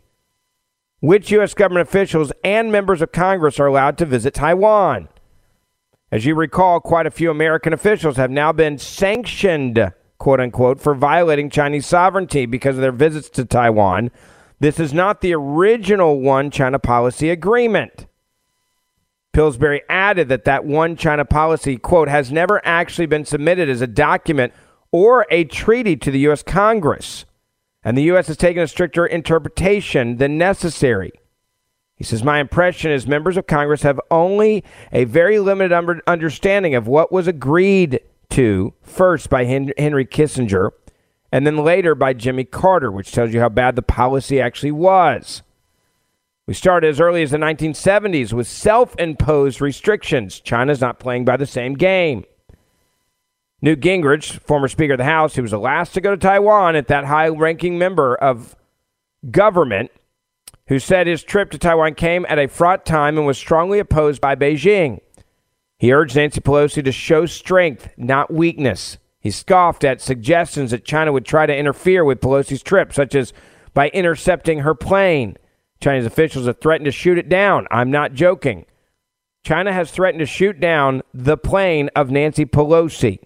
which 1.01 1.31
U.S. 1.33 1.53
government 1.53 1.87
officials 1.87 2.33
and 2.43 2.73
members 2.73 3.03
of 3.03 3.13
Congress 3.13 3.61
are 3.61 3.67
allowed 3.67 3.99
to 3.99 4.07
visit 4.07 4.33
Taiwan. 4.33 5.09
As 6.11 6.25
you 6.25 6.35
recall, 6.35 6.81
quite 6.81 7.07
a 7.07 7.11
few 7.11 7.31
American 7.31 7.75
officials 7.75 8.17
have 8.17 8.31
now 8.31 8.51
been 8.53 8.79
sanctioned, 8.79 9.93
quote 10.17 10.41
unquote, 10.41 10.81
for 10.81 10.95
violating 10.95 11.51
Chinese 11.51 11.85
sovereignty 11.85 12.47
because 12.47 12.77
of 12.77 12.83
their 12.83 12.93
visits 12.93 13.29
to 13.31 13.45
Taiwan 13.45 14.11
this 14.61 14.79
is 14.81 14.95
not 14.95 15.21
the 15.21 15.35
original 15.35 16.21
one 16.21 16.51
China 16.51 16.79
policy 16.79 17.31
agreement. 17.31 18.07
Pillsbury 19.33 19.83
added 19.89 20.29
that 20.29 20.45
that 20.45 20.65
one 20.65 20.97
China 20.97 21.25
policy, 21.25 21.77
quote, 21.77 22.09
has 22.09 22.31
never 22.31 22.65
actually 22.65 23.07
been 23.07 23.25
submitted 23.25 23.69
as 23.69 23.81
a 23.81 23.87
document 23.87 24.53
or 24.93 25.27
a 25.29 25.45
treaty 25.45 25.97
to 25.97 26.11
the 26.11 26.21
U.S. 26.21 26.43
Congress. 26.43 27.25
And 27.83 27.99
the 27.99 28.05
U.S. 28.05 28.29
has 28.29 28.37
taken 28.37 28.63
a 28.63 28.69
stricter 28.69 29.05
interpretation 29.05 30.17
than 30.17 30.39
necessary. 30.39 31.13
He 31.97 32.05
says, 32.05 32.23
My 32.23 32.39
impression 32.39 32.93
is 32.93 33.07
members 33.07 33.37
of 33.37 33.47
Congress 33.47 33.83
have 33.83 34.01
only 34.11 34.65
a 34.93 35.05
very 35.05 35.39
limited 35.41 36.01
understanding 36.07 36.75
of 36.75 36.87
what 36.87 37.13
was 37.13 37.27
agreed 37.27 38.01
to 38.31 38.73
first 38.83 39.29
by 39.29 39.45
Henry 39.45 40.07
Kissinger 40.07 40.71
and 41.35 41.45
then 41.45 41.57
later 41.57 41.97
by 41.97 42.13
Jimmy 42.13 42.45
Carter, 42.45 42.93
which 42.93 43.11
tells 43.11 43.35
you 43.35 43.41
how 43.41 43.49
bad 43.49 43.75
the 43.75 43.83
policy 43.83 44.41
actually 44.41 44.71
was. 44.71 45.43
We 46.47 46.55
started 46.55 46.87
as 46.87 47.01
early 47.01 47.25
as 47.25 47.33
the 47.33 47.39
1970s 47.39 48.33
with 48.33 48.47
self 48.47 48.95
imposed 49.01 49.61
restrictions. 49.61 50.39
China's 50.39 50.81
not 50.81 51.01
playing 51.01 51.25
by 51.25 51.37
the 51.37 51.45
same 51.45 51.75
game. 51.75 52.23
Newt 53.61 53.81
Gingrich, 53.81 54.39
former 54.43 54.69
Speaker 54.69 54.93
of 54.93 54.99
the 54.99 55.05
House, 55.05 55.35
who 55.35 55.43
was 55.43 55.51
the 55.51 55.59
last 55.59 55.93
to 55.95 56.01
go 56.01 56.13
to 56.13 56.17
Taiwan 56.17 56.77
at 56.77 56.87
that 56.87 57.07
high 57.07 57.27
ranking 57.27 57.79
member 57.79 58.15
of 58.15 58.55
government, 59.29 59.91
who 60.69 60.79
said 60.79 61.09
his 61.09 61.25
trip 61.25 61.51
to 61.51 61.59
Taiwan 61.59 61.97
came 61.97 62.25
at 62.29 62.39
a 62.39 62.47
fraught 62.47 62.87
time 62.87 63.19
and 63.19 63.27
was 63.27 63.39
strongly 63.39 63.81
opposed 63.81 64.21
by 64.21 64.37
Beijing. 64.37 65.01
He 65.79 65.93
urged 65.93 66.15
Nancy 66.15 66.41
Pelosi 66.41 66.85
to 66.85 66.93
show 66.93 67.27
strength, 67.27 67.89
not 67.97 68.33
weakness. 68.33 68.99
He 69.25 69.31
scoffed 69.31 69.85
at 69.85 70.03
suggestions 70.03 70.71
that 70.71 70.85
China 70.85 71.11
would 71.11 71.25
try 71.25 71.47
to 71.47 71.57
interfere 71.57 72.05
with 72.05 72.21
Pelosi's 72.21 72.63
trip, 72.63 72.93
such 72.93 73.15
as 73.15 73.33
by 73.73 73.89
intercepting 73.89 74.61
her 74.61 74.75
plane. 74.75 75.39
Chinese 75.81 76.05
officials 76.05 76.47
have 76.47 76.61
threatened 76.61 76.85
to 76.85 76.93
shoot 76.93 77.17
it 77.17 77.31
down. 77.31 77.67
I'm 77.71 77.91
not 77.91 78.13
joking. 78.13 78.67
China 79.43 79.73
has 79.73 79.91
threatened 79.91 80.21
to 80.21 80.27
shoot 80.27 80.61
down 80.61 81.01
the 81.15 81.39
plane 81.39 81.89
of 81.97 82.11
Nancy 82.11 82.45
Pelosi. 82.45 83.19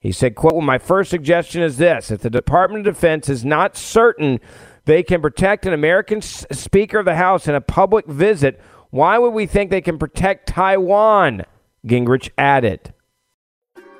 He 0.00 0.10
said, 0.10 0.36
quote, 0.36 0.54
well, 0.54 0.62
my 0.62 0.78
first 0.78 1.10
suggestion 1.10 1.62
is 1.62 1.76
this. 1.76 2.10
If 2.10 2.22
the 2.22 2.30
Department 2.30 2.86
of 2.86 2.94
Defense 2.94 3.28
is 3.28 3.44
not 3.44 3.76
certain 3.76 4.40
they 4.86 5.02
can 5.02 5.20
protect 5.20 5.66
an 5.66 5.74
American 5.74 6.22
Speaker 6.22 7.00
of 7.00 7.04
the 7.04 7.16
House 7.16 7.46
in 7.46 7.54
a 7.54 7.60
public 7.60 8.06
visit, 8.06 8.58
why 8.90 9.18
would 9.18 9.30
we 9.30 9.44
think 9.44 9.70
they 9.70 9.80
can 9.82 9.98
protect 9.98 10.48
Taiwan? 10.48 11.42
Gingrich 11.84 12.30
added. 12.38 12.94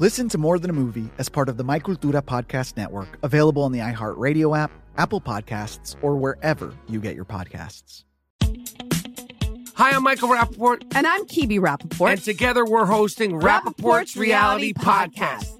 Listen 0.00 0.30
to 0.30 0.38
More 0.38 0.58
Than 0.58 0.70
a 0.70 0.72
Movie 0.72 1.10
as 1.18 1.28
part 1.28 1.50
of 1.50 1.58
the 1.58 1.62
My 1.62 1.78
Cultura 1.78 2.22
Podcast 2.22 2.74
Network, 2.78 3.18
available 3.22 3.62
on 3.64 3.70
the 3.70 3.80
iHeartRadio 3.80 4.58
app, 4.58 4.70
Apple 4.96 5.20
Podcasts, 5.20 5.94
or 6.00 6.16
wherever 6.16 6.72
you 6.88 7.02
get 7.02 7.14
your 7.14 7.26
podcasts. 7.26 8.04
Hi, 9.74 9.90
I'm 9.90 10.02
Michael 10.02 10.30
Rapaport. 10.30 10.84
And 10.94 11.06
I'm 11.06 11.26
Kibi 11.26 11.58
Rapaport. 11.60 12.12
And 12.12 12.22
together 12.22 12.64
we're 12.64 12.86
hosting 12.86 13.32
Rapaport's, 13.32 13.44
Rapaport's 13.44 14.16
Reality, 14.16 14.72
Reality 14.72 14.72
Podcast. 14.72 15.44
Podcast. 15.44 15.59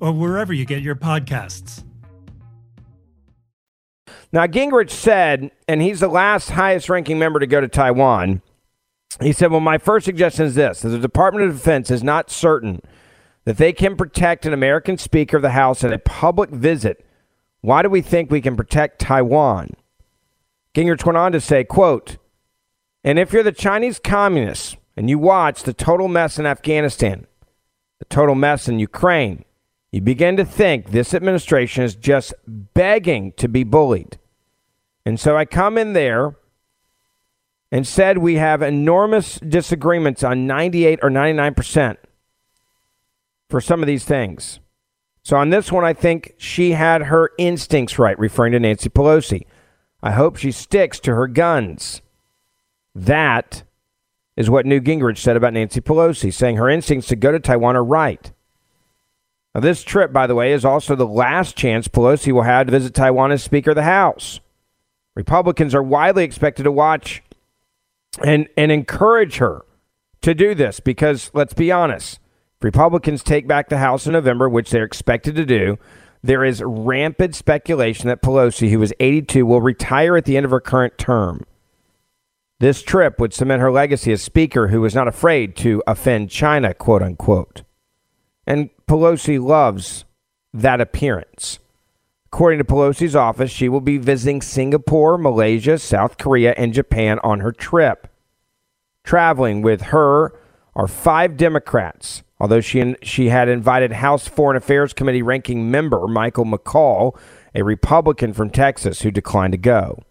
or 0.00 0.12
wherever 0.12 0.52
you 0.52 0.64
get 0.64 0.82
your 0.82 0.96
podcasts. 0.96 1.84
Now, 4.32 4.46
Gingrich 4.46 4.90
said, 4.90 5.50
and 5.66 5.80
he's 5.80 6.00
the 6.00 6.08
last 6.08 6.50
highest 6.50 6.88
ranking 6.88 7.18
member 7.18 7.40
to 7.40 7.46
go 7.46 7.60
to 7.60 7.68
Taiwan 7.68 8.42
he 9.20 9.32
said, 9.32 9.50
Well, 9.50 9.60
my 9.60 9.78
first 9.78 10.04
suggestion 10.04 10.46
is 10.46 10.54
this 10.54 10.80
the 10.80 10.98
Department 10.98 11.48
of 11.48 11.56
Defense 11.56 11.90
is 11.90 12.02
not 12.02 12.30
certain 12.30 12.80
that 13.44 13.56
they 13.56 13.72
can 13.72 13.96
protect 13.96 14.46
an 14.46 14.52
American 14.52 14.98
Speaker 14.98 15.36
of 15.36 15.42
the 15.42 15.50
House 15.50 15.82
at 15.82 15.92
a 15.92 15.98
public 15.98 16.50
visit. 16.50 17.04
Why 17.60 17.82
do 17.82 17.88
we 17.88 18.02
think 18.02 18.30
we 18.30 18.40
can 18.40 18.56
protect 18.56 19.00
Taiwan? 19.00 19.70
Gingrich 20.74 21.04
went 21.04 21.16
on 21.16 21.32
to 21.32 21.40
say, 21.40 21.64
quote, 21.64 22.18
and 23.02 23.18
if 23.18 23.32
you're 23.32 23.42
the 23.42 23.52
Chinese 23.52 23.98
communists 23.98 24.76
and 24.96 25.08
you 25.08 25.18
watch 25.18 25.62
the 25.62 25.72
total 25.72 26.08
mess 26.08 26.38
in 26.38 26.46
Afghanistan, 26.46 27.26
the 27.98 28.04
total 28.04 28.34
mess 28.34 28.68
in 28.68 28.78
Ukraine, 28.78 29.44
you 29.90 30.00
begin 30.00 30.36
to 30.36 30.44
think 30.44 30.90
this 30.90 31.14
administration 31.14 31.84
is 31.84 31.94
just 31.94 32.34
begging 32.46 33.32
to 33.32 33.48
be 33.48 33.64
bullied. 33.64 34.18
And 35.06 35.18
so 35.18 35.36
I 35.36 35.44
come 35.44 35.78
in 35.78 35.94
there 35.94 36.36
and 37.72 37.86
said 37.86 38.18
we 38.18 38.34
have 38.34 38.62
enormous 38.62 39.38
disagreements 39.40 40.22
on 40.22 40.46
98 40.46 41.00
or 41.02 41.10
99% 41.10 41.96
for 43.48 43.60
some 43.60 43.82
of 43.82 43.86
these 43.86 44.04
things. 44.04 44.60
So 45.22 45.36
on 45.36 45.50
this 45.50 45.72
one, 45.72 45.84
I 45.84 45.92
think 45.92 46.34
she 46.38 46.72
had 46.72 47.02
her 47.04 47.30
instincts 47.38 47.98
right, 47.98 48.18
referring 48.18 48.52
to 48.52 48.60
Nancy 48.60 48.88
Pelosi. 48.88 49.46
I 50.02 50.12
hope 50.12 50.36
she 50.36 50.52
sticks 50.52 51.00
to 51.00 51.14
her 51.14 51.26
guns. 51.26 52.02
That 52.94 53.64
is 54.36 54.48
what 54.48 54.66
Newt 54.66 54.84
Gingrich 54.84 55.18
said 55.18 55.36
about 55.36 55.52
Nancy 55.52 55.80
Pelosi, 55.80 56.32
saying 56.32 56.56
her 56.56 56.68
instincts 56.68 57.08
to 57.08 57.16
go 57.16 57.32
to 57.32 57.40
Taiwan 57.40 57.76
are 57.76 57.84
right. 57.84 58.32
Now, 59.54 59.60
this 59.60 59.82
trip, 59.82 60.12
by 60.12 60.26
the 60.26 60.34
way, 60.34 60.52
is 60.52 60.64
also 60.64 60.94
the 60.94 61.06
last 61.06 61.56
chance 61.56 61.88
Pelosi 61.88 62.32
will 62.32 62.42
have 62.42 62.66
to 62.66 62.70
visit 62.70 62.94
Taiwan 62.94 63.32
as 63.32 63.42
Speaker 63.42 63.70
of 63.70 63.76
the 63.76 63.82
House. 63.82 64.40
Republicans 65.14 65.74
are 65.74 65.82
widely 65.82 66.24
expected 66.24 66.62
to 66.62 66.72
watch 66.72 67.22
and 68.24 68.48
and 68.56 68.70
encourage 68.70 69.36
her 69.38 69.64
to 70.22 70.34
do 70.34 70.54
this 70.54 70.80
because 70.80 71.30
let's 71.34 71.54
be 71.54 71.72
honest, 71.72 72.20
if 72.58 72.64
Republicans 72.64 73.22
take 73.22 73.48
back 73.48 73.68
the 73.68 73.78
House 73.78 74.06
in 74.06 74.12
November, 74.12 74.48
which 74.48 74.70
they're 74.70 74.84
expected 74.84 75.34
to 75.36 75.46
do. 75.46 75.78
There 76.20 76.44
is 76.44 76.62
rampant 76.64 77.36
speculation 77.36 78.08
that 78.08 78.22
Pelosi, 78.22 78.70
who 78.70 78.82
is 78.82 78.92
82, 78.98 79.46
will 79.46 79.60
retire 79.60 80.16
at 80.16 80.24
the 80.24 80.36
end 80.36 80.44
of 80.44 80.50
her 80.50 80.60
current 80.60 80.98
term. 80.98 81.44
This 82.58 82.82
trip 82.82 83.20
would 83.20 83.32
cement 83.32 83.62
her 83.62 83.70
legacy 83.70 84.10
as 84.10 84.20
Speaker 84.20 84.68
who 84.68 84.80
was 84.80 84.94
not 84.94 85.06
afraid 85.06 85.54
to 85.58 85.80
offend 85.86 86.30
China, 86.30 86.74
quote 86.74 87.02
unquote. 87.02 87.62
And 88.48 88.70
Pelosi 88.86 89.38
loves 89.38 90.06
that 90.54 90.80
appearance. 90.80 91.58
According 92.32 92.60
to 92.60 92.64
Pelosi's 92.64 93.14
office, 93.14 93.50
she 93.50 93.68
will 93.68 93.82
be 93.82 93.98
visiting 93.98 94.40
Singapore, 94.40 95.18
Malaysia, 95.18 95.78
South 95.78 96.16
Korea, 96.16 96.54
and 96.56 96.72
Japan 96.72 97.18
on 97.22 97.40
her 97.40 97.52
trip. 97.52 98.08
Traveling 99.04 99.60
with 99.60 99.82
her 99.82 100.32
are 100.74 100.88
five 100.88 101.36
Democrats, 101.36 102.22
although 102.40 102.62
she, 102.62 102.96
she 103.02 103.28
had 103.28 103.50
invited 103.50 103.92
House 103.92 104.26
Foreign 104.26 104.56
Affairs 104.56 104.94
Committee 104.94 105.20
ranking 105.20 105.70
member 105.70 106.08
Michael 106.08 106.46
McCaul, 106.46 107.18
a 107.54 107.62
Republican 107.62 108.32
from 108.32 108.48
Texas, 108.48 109.02
who 109.02 109.10
declined 109.10 109.52
to 109.52 109.58
go. 109.58 110.02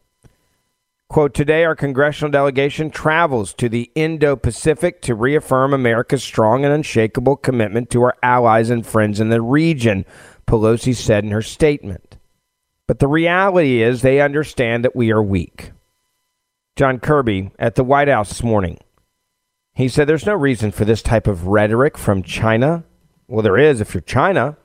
Quote, 1.10 1.34
today 1.34 1.64
our 1.64 1.76
congressional 1.76 2.30
delegation 2.30 2.90
travels 2.90 3.54
to 3.54 3.70
the 3.70 3.90
Indo 3.96 4.36
Pacific 4.36 5.02
to 5.04 5.16
reaffirm 5.16 5.74
America's 5.74 6.22
strong 6.22 6.66
and 6.66 6.74
unshakable 6.74 7.38
commitment 7.38 7.90
to 7.92 8.04
our 8.04 8.16
allies 8.22 8.70
and 8.70 8.86
friends 8.86 9.22
in 9.22 9.30
the 9.30 9.42
region, 9.42 10.06
Pelosi 10.46 10.94
said 10.94 11.24
in 11.24 11.32
her 11.32 11.42
statement. 11.42 12.18
But 12.88 13.00
the 13.00 13.08
reality 13.08 13.82
is 13.82 14.02
they 14.02 14.20
understand 14.20 14.84
that 14.84 14.98
we 14.98 15.12
are 15.12 15.24
weak. 15.24 15.72
John 16.76 17.00
Kirby 17.00 17.52
at 17.58 17.76
the 17.76 17.86
White 17.86 18.10
House 18.10 18.30
this 18.30 18.44
morning. 18.44 18.78
He 19.74 19.88
said 19.88 20.08
there's 20.08 20.26
no 20.26 20.36
reason 20.36 20.72
for 20.72 20.84
this 20.84 21.02
type 21.02 21.26
of 21.26 21.48
rhetoric 21.48 21.98
from 21.98 22.22
China. 22.22 22.84
Well, 23.28 23.44
there 23.44 23.58
is 23.58 23.80
if 23.80 23.94
you're 23.94 24.02
China. 24.02 24.58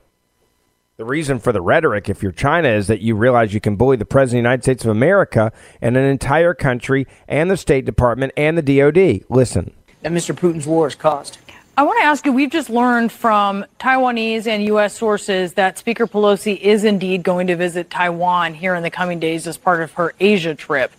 The 1.03 1.09
reason 1.09 1.39
for 1.39 1.51
the 1.51 1.59
rhetoric, 1.59 2.07
if 2.07 2.23
you're 2.23 2.31
China, 2.31 2.69
is 2.69 2.87
that 2.87 3.01
you 3.01 3.17
realize 3.17 3.53
you 3.53 3.59
can 3.59 3.75
bully 3.75 3.97
the 3.97 4.05
President 4.05 4.39
of 4.39 4.43
the 4.43 4.47
United 4.47 4.63
States 4.63 4.85
of 4.85 4.91
America 4.91 5.51
and 5.81 5.97
an 5.97 6.05
entire 6.05 6.53
country 6.53 7.07
and 7.27 7.51
the 7.51 7.57
State 7.57 7.83
Department 7.83 8.31
and 8.37 8.57
the 8.57 8.61
DOD. 8.61 9.25
Listen. 9.29 9.73
That 10.03 10.13
Mr. 10.13 10.33
Putin's 10.33 10.65
war 10.65 10.85
has 10.85 10.95
caused. 10.95 11.39
I 11.75 11.83
want 11.83 11.99
to 11.99 12.05
ask 12.05 12.25
you 12.25 12.31
we've 12.31 12.49
just 12.49 12.69
learned 12.69 13.11
from 13.11 13.65
Taiwanese 13.81 14.47
and 14.47 14.63
U.S. 14.63 14.97
sources 14.97 15.55
that 15.55 15.77
Speaker 15.77 16.07
Pelosi 16.07 16.57
is 16.57 16.85
indeed 16.85 17.23
going 17.23 17.47
to 17.47 17.57
visit 17.57 17.89
Taiwan 17.89 18.53
here 18.53 18.73
in 18.73 18.81
the 18.81 18.89
coming 18.89 19.19
days 19.19 19.45
as 19.45 19.57
part 19.57 19.81
of 19.81 19.91
her 19.95 20.13
Asia 20.21 20.55
trip. 20.55 20.93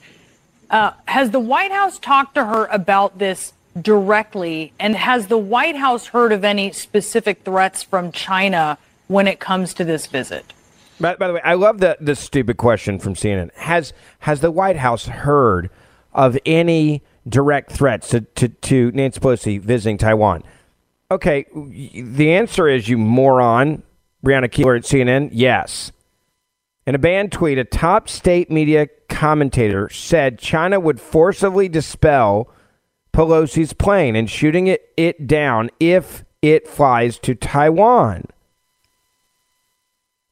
Uh, 0.69 0.91
has 1.07 1.31
the 1.31 1.41
White 1.41 1.73
House 1.73 1.99
talked 1.99 2.35
to 2.35 2.45
her 2.45 2.67
about 2.67 3.19
this 3.19 3.55
directly? 3.81 4.75
And 4.79 4.97
has 4.97 5.29
the 5.29 5.39
White 5.39 5.77
House 5.77 6.09
heard 6.09 6.33
of 6.33 6.45
any 6.45 6.73
specific 6.73 7.41
threats 7.43 7.83
from 7.83 8.13
China 8.13 8.77
when 9.09 9.27
it 9.27 9.41
comes 9.41 9.75
to 9.75 9.85
this 9.85 10.07
visit? 10.07 10.53
By, 11.01 11.17
by 11.17 11.29
the 11.29 11.35
way, 11.35 11.41
I 11.43 11.55
love 11.55 11.79
the, 11.79 11.97
the 12.01 12.15
stupid 12.15 12.57
question 12.57 12.99
from 12.99 13.15
CNN. 13.15 13.53
Has, 13.55 13.93
has 14.21 14.41
the 14.41 14.51
White 14.51 14.77
House 14.77 15.07
heard 15.07 15.71
of 16.13 16.39
any 16.47 17.03
direct 17.29 17.73
threats 17.73 18.09
to, 18.11 18.21
to, 18.21 18.49
to 18.49 18.91
Nancy 18.93 19.21
Pelosi 19.21 19.61
visiting 19.61 19.99
Taiwan? 19.99 20.43
Okay, 21.11 21.47
the 21.53 22.33
answer 22.33 22.69
is 22.69 22.89
you 22.89 22.99
moron, 22.99 23.83
Brianna 24.25 24.49
Keilar 24.49 24.79
at 24.79 24.85
CNN. 24.85 25.31
Yes. 25.33 25.93
In 26.87 26.95
a 26.95 26.99
banned 26.99 27.33
tweet, 27.33 27.59
a 27.59 27.65
top 27.65 28.09
state 28.09 28.51
media 28.51 28.89
commentator 29.09 29.89
said 29.91 30.39
China 30.39 30.81
would 30.81 31.01
forcibly 31.01 31.69
dispel 31.69 32.51
Pelosi's 33.13 33.73
plane 33.73 34.17
and 34.17 34.29
shooting 34.29 34.67
it, 34.67 34.93
it 34.97 35.27
down 35.27 35.71
if 35.79 36.25
it 36.43 36.69
flies 36.69 37.19
to 37.21 37.35
Taiwan. 37.35 38.25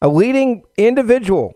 A 0.03 0.09
leading 0.09 0.65
individual 0.77 1.55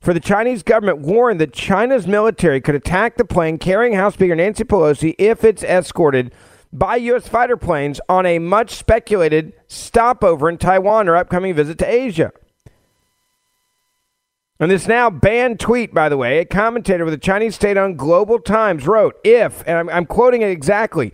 for 0.00 0.14
the 0.14 0.20
Chinese 0.20 0.62
government 0.62 1.00
warned 1.00 1.40
that 1.40 1.52
China's 1.52 2.06
military 2.06 2.60
could 2.60 2.76
attack 2.76 3.16
the 3.16 3.24
plane 3.24 3.58
carrying 3.58 3.94
House 3.94 4.14
Speaker 4.14 4.36
Nancy 4.36 4.62
Pelosi 4.62 5.16
if 5.18 5.42
it's 5.42 5.64
escorted 5.64 6.32
by 6.72 6.94
U.S. 6.94 7.26
fighter 7.26 7.56
planes 7.56 8.00
on 8.08 8.24
a 8.24 8.38
much 8.38 8.70
speculated 8.76 9.52
stopover 9.66 10.48
in 10.48 10.58
Taiwan 10.58 11.08
or 11.08 11.16
upcoming 11.16 11.54
visit 11.54 11.76
to 11.78 11.92
Asia. 11.92 12.30
And 14.60 14.70
this 14.70 14.86
now 14.86 15.10
banned 15.10 15.58
tweet, 15.58 15.92
by 15.92 16.08
the 16.08 16.16
way, 16.16 16.38
a 16.38 16.44
commentator 16.44 17.04
with 17.04 17.14
the 17.14 17.18
Chinese 17.18 17.56
state 17.56 17.76
owned 17.76 17.98
Global 17.98 18.38
Times 18.38 18.86
wrote, 18.86 19.18
if, 19.24 19.64
and 19.66 19.76
I'm, 19.76 19.88
I'm 19.88 20.06
quoting 20.06 20.42
it 20.42 20.50
exactly, 20.50 21.12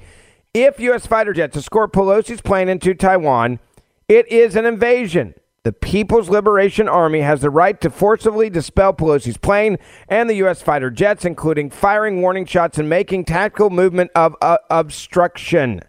if 0.52 0.78
U.S. 0.80 1.06
fighter 1.06 1.32
jets 1.32 1.56
escort 1.56 1.94
Pelosi's 1.94 2.42
plane 2.42 2.68
into 2.68 2.92
Taiwan, 2.92 3.58
it 4.06 4.30
is 4.30 4.54
an 4.54 4.66
invasion. 4.66 5.32
The 5.64 5.72
People's 5.72 6.28
Liberation 6.28 6.88
Army 6.90 7.20
has 7.20 7.40
the 7.40 7.48
right 7.48 7.80
to 7.80 7.88
forcibly 7.88 8.50
dispel 8.50 8.92
Pelosi's 8.92 9.38
plane 9.38 9.78
and 10.08 10.28
the 10.28 10.34
U.S. 10.36 10.60
fighter 10.60 10.90
jets, 10.90 11.24
including 11.24 11.70
firing 11.70 12.20
warning 12.20 12.44
shots 12.44 12.76
and 12.76 12.88
making 12.88 13.24
tactical 13.24 13.70
movement 13.70 14.10
of 14.14 14.36
uh, 14.42 14.58
obstruction. 14.68 15.80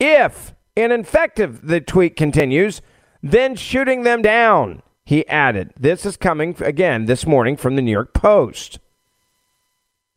If 0.00 0.54
ineffective, 0.74 1.66
the 1.66 1.82
tweet 1.82 2.16
continues, 2.16 2.80
then 3.22 3.56
shooting 3.56 4.04
them 4.04 4.22
down, 4.22 4.82
he 5.04 5.28
added. 5.28 5.74
This 5.78 6.06
is 6.06 6.16
coming, 6.16 6.56
again, 6.60 7.04
this 7.04 7.26
morning 7.26 7.58
from 7.58 7.76
the 7.76 7.82
New 7.82 7.92
York 7.92 8.14
Post. 8.14 8.78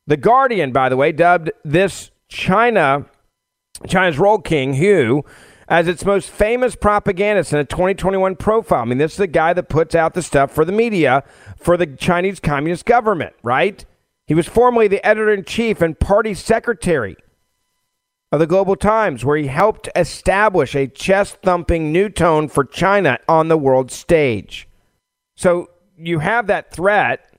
The 0.08 0.18
Guardian, 0.18 0.72
by 0.72 0.88
the 0.88 0.98
way, 0.98 1.12
dubbed 1.12 1.52
this 1.66 2.12
China 2.30 3.06
China's 3.88 4.20
role 4.20 4.40
king, 4.40 4.76
Hu, 4.76 5.24
as 5.72 5.88
its 5.88 6.04
most 6.04 6.30
famous 6.30 6.76
propagandist 6.76 7.54
in 7.54 7.60
a 7.60 7.64
2021 7.64 8.36
profile. 8.36 8.82
I 8.82 8.86
mean, 8.86 8.98
this 8.98 9.14
is 9.14 9.18
the 9.20 9.26
guy 9.26 9.54
that 9.54 9.70
puts 9.70 9.96
out 9.96 10.14
the 10.14 10.22
stuff 10.22 10.52
for 10.52 10.66
the 10.66 10.74
media 10.74 11.24
for 11.56 11.78
the 11.78 11.88
Chinese 11.88 12.42
Communist 12.42 12.84
government, 12.84 13.34
right? 13.42 13.86
He 14.28 14.34
was 14.34 14.48
formerly 14.48 14.90
the 14.90 15.04
editor 15.08 15.34
in 15.34 15.46
chief 15.46 15.82
and 15.82 15.98
party 15.98 16.34
secretary 16.34 17.16
of 18.34 18.42
the 18.42 18.48
Global 18.48 18.76
Times, 18.76 19.24
where 19.24 19.38
he 19.38 19.48
helped 19.48 19.88
establish 19.96 20.76
a 20.76 20.88
chest 20.88 21.38
thumping 21.42 21.94
new 21.94 22.10
tone 22.10 22.50
for 22.50 22.66
China 22.66 23.18
on 23.30 23.48
the 23.48 23.58
world 23.58 23.92
stage. 23.92 24.68
So 25.38 25.70
you 25.98 26.20
have 26.20 26.48
that 26.48 26.72
threat 26.72 27.32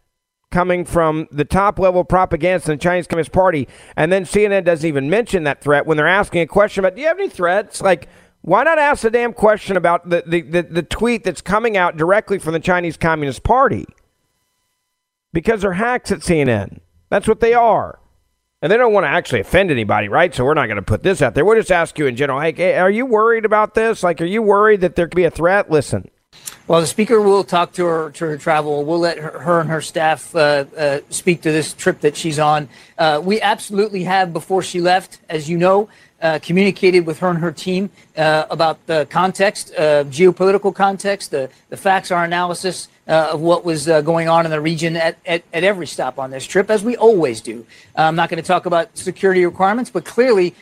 coming 0.51 0.87
from 0.87 1.29
the 1.31 1.45
top 1.45 1.79
level 1.79 2.05
propagandists 2.05 2.69
in 2.69 2.77
the 2.77 2.83
Chinese 2.83 3.07
Communist 3.07 3.33
Party, 3.33 3.69
and 3.95 4.11
then 4.11 4.25
CNN 4.25 4.65
doesn't 4.65 4.89
even 4.89 5.11
mention 5.11 5.45
that 5.45 5.61
threat 5.61 5.87
when 5.87 5.99
they're 5.99 6.07
asking 6.07 6.41
a 6.41 6.47
question 6.47 6.83
about, 6.83 6.95
do 6.95 7.03
you 7.03 7.09
have 7.09 7.19
any 7.19 7.29
threats? 7.29 7.83
Like, 7.83 8.09
why 8.43 8.65
not 8.65 8.79
ask 8.79 9.03
the 9.03 9.11
damn 9.11 9.33
question 9.33 9.77
about 9.77 10.09
the, 10.09 10.23
the, 10.27 10.43
the, 10.43 10.63
the 10.63 10.83
tweet 10.83 11.25
that's 11.25 11.41
coming 11.41 11.77
out 11.77 11.97
directly 11.97 12.39
from 12.39 12.53
the 12.53 12.61
Chinese 12.61 12.97
Communist 12.97 13.45
Party? 13.45 13.87
Because 15.33 15.63
they're 15.63 15.73
hacks 15.73 16.11
at 16.11 16.19
CNN. 16.21 16.81
That's 17.09 17.29
what 17.29 17.41
they 17.41 17.55
are. 17.55 18.01
And 18.61 18.71
they 18.71 18.77
don't 18.77 18.93
want 18.93 19.05
to 19.05 19.09
actually 19.09 19.41
offend 19.41 19.71
anybody, 19.71 20.09
right? 20.09 20.35
So 20.35 20.45
we're 20.45 20.55
not 20.55 20.67
going 20.67 20.77
to 20.77 20.83
put 20.83 21.03
this 21.03 21.23
out 21.23 21.35
there. 21.35 21.45
We'll 21.45 21.59
just 21.59 21.73
ask 21.73 21.99
you 21.99 22.07
in 22.07 22.17
general, 22.17 22.41
hey, 22.41 22.77
are 22.77 22.91
you 22.91 23.07
worried 23.07 23.45
about 23.45 23.75
this? 23.75 24.03
Like, 24.03 24.21
are 24.21 24.27
you 24.27 24.43
worried 24.43 24.83
that 24.83 24.95
there 24.95 25.07
could 25.07 25.17
be 25.17 25.25
a 25.25 25.31
threat? 25.31 25.71
Listen, 25.71 26.09
well, 26.69 26.81
the 26.81 26.87
speaker 26.87 27.21
will 27.21 27.45
talk 27.45 27.73
to 27.75 27.85
her 27.85 28.11
to 28.13 28.25
her 28.25 28.39
travel. 28.39 28.85
We'll 28.85 29.01
let 29.01 29.19
her, 29.19 29.39
her 29.41 29.61
and 29.61 29.69
her 29.69 29.81
staff 29.81 30.35
uh, 30.35 30.65
uh, 30.77 31.01
speak 31.11 31.43
to 31.43 31.53
this 31.53 31.75
trip 31.75 32.01
that 32.01 32.17
she's 32.17 32.39
on. 32.39 32.69
Uh, 32.97 33.21
we 33.23 33.41
absolutely 33.41 34.05
have, 34.05 34.33
before 34.33 34.63
she 34.63 34.81
left, 34.81 35.19
as 35.29 35.51
you 35.51 35.59
know, 35.59 35.89
uh, 36.23 36.39
communicated 36.41 37.05
with 37.05 37.19
her 37.19 37.29
and 37.29 37.39
her 37.41 37.53
team 37.53 37.91
uh, 38.17 38.47
about 38.49 38.87
the 38.87 39.07
context, 39.11 39.73
uh, 39.77 40.05
geopolitical 40.05 40.75
context, 40.75 41.33
the, 41.33 41.51
the 41.69 41.77
facts, 41.77 42.11
our 42.11 42.25
analysis 42.25 42.89
uh, 43.09 43.31
of 43.33 43.41
what 43.41 43.65
was 43.65 43.89
uh, 43.89 44.01
going 44.03 44.29
on 44.29 44.45
in 44.45 44.51
the 44.53 44.61
region 44.61 44.97
at, 44.97 45.19
at, 45.27 45.43
at, 45.53 45.65
every 45.65 45.87
stop 45.87 46.21
on 46.21 46.31
this 46.31 46.47
trip, 46.47 46.71
as 46.71 46.85
we 46.85 46.97
always 46.97 47.41
do. 47.41 47.67
I'm 47.97 48.15
not 48.15 48.31
going 48.31 48.41
to 48.41 48.47
talk 48.47 48.67
about 48.67 48.97
security 48.97 49.45
requirements, 49.45 49.91
but 49.91 50.05
clearly 50.05 50.55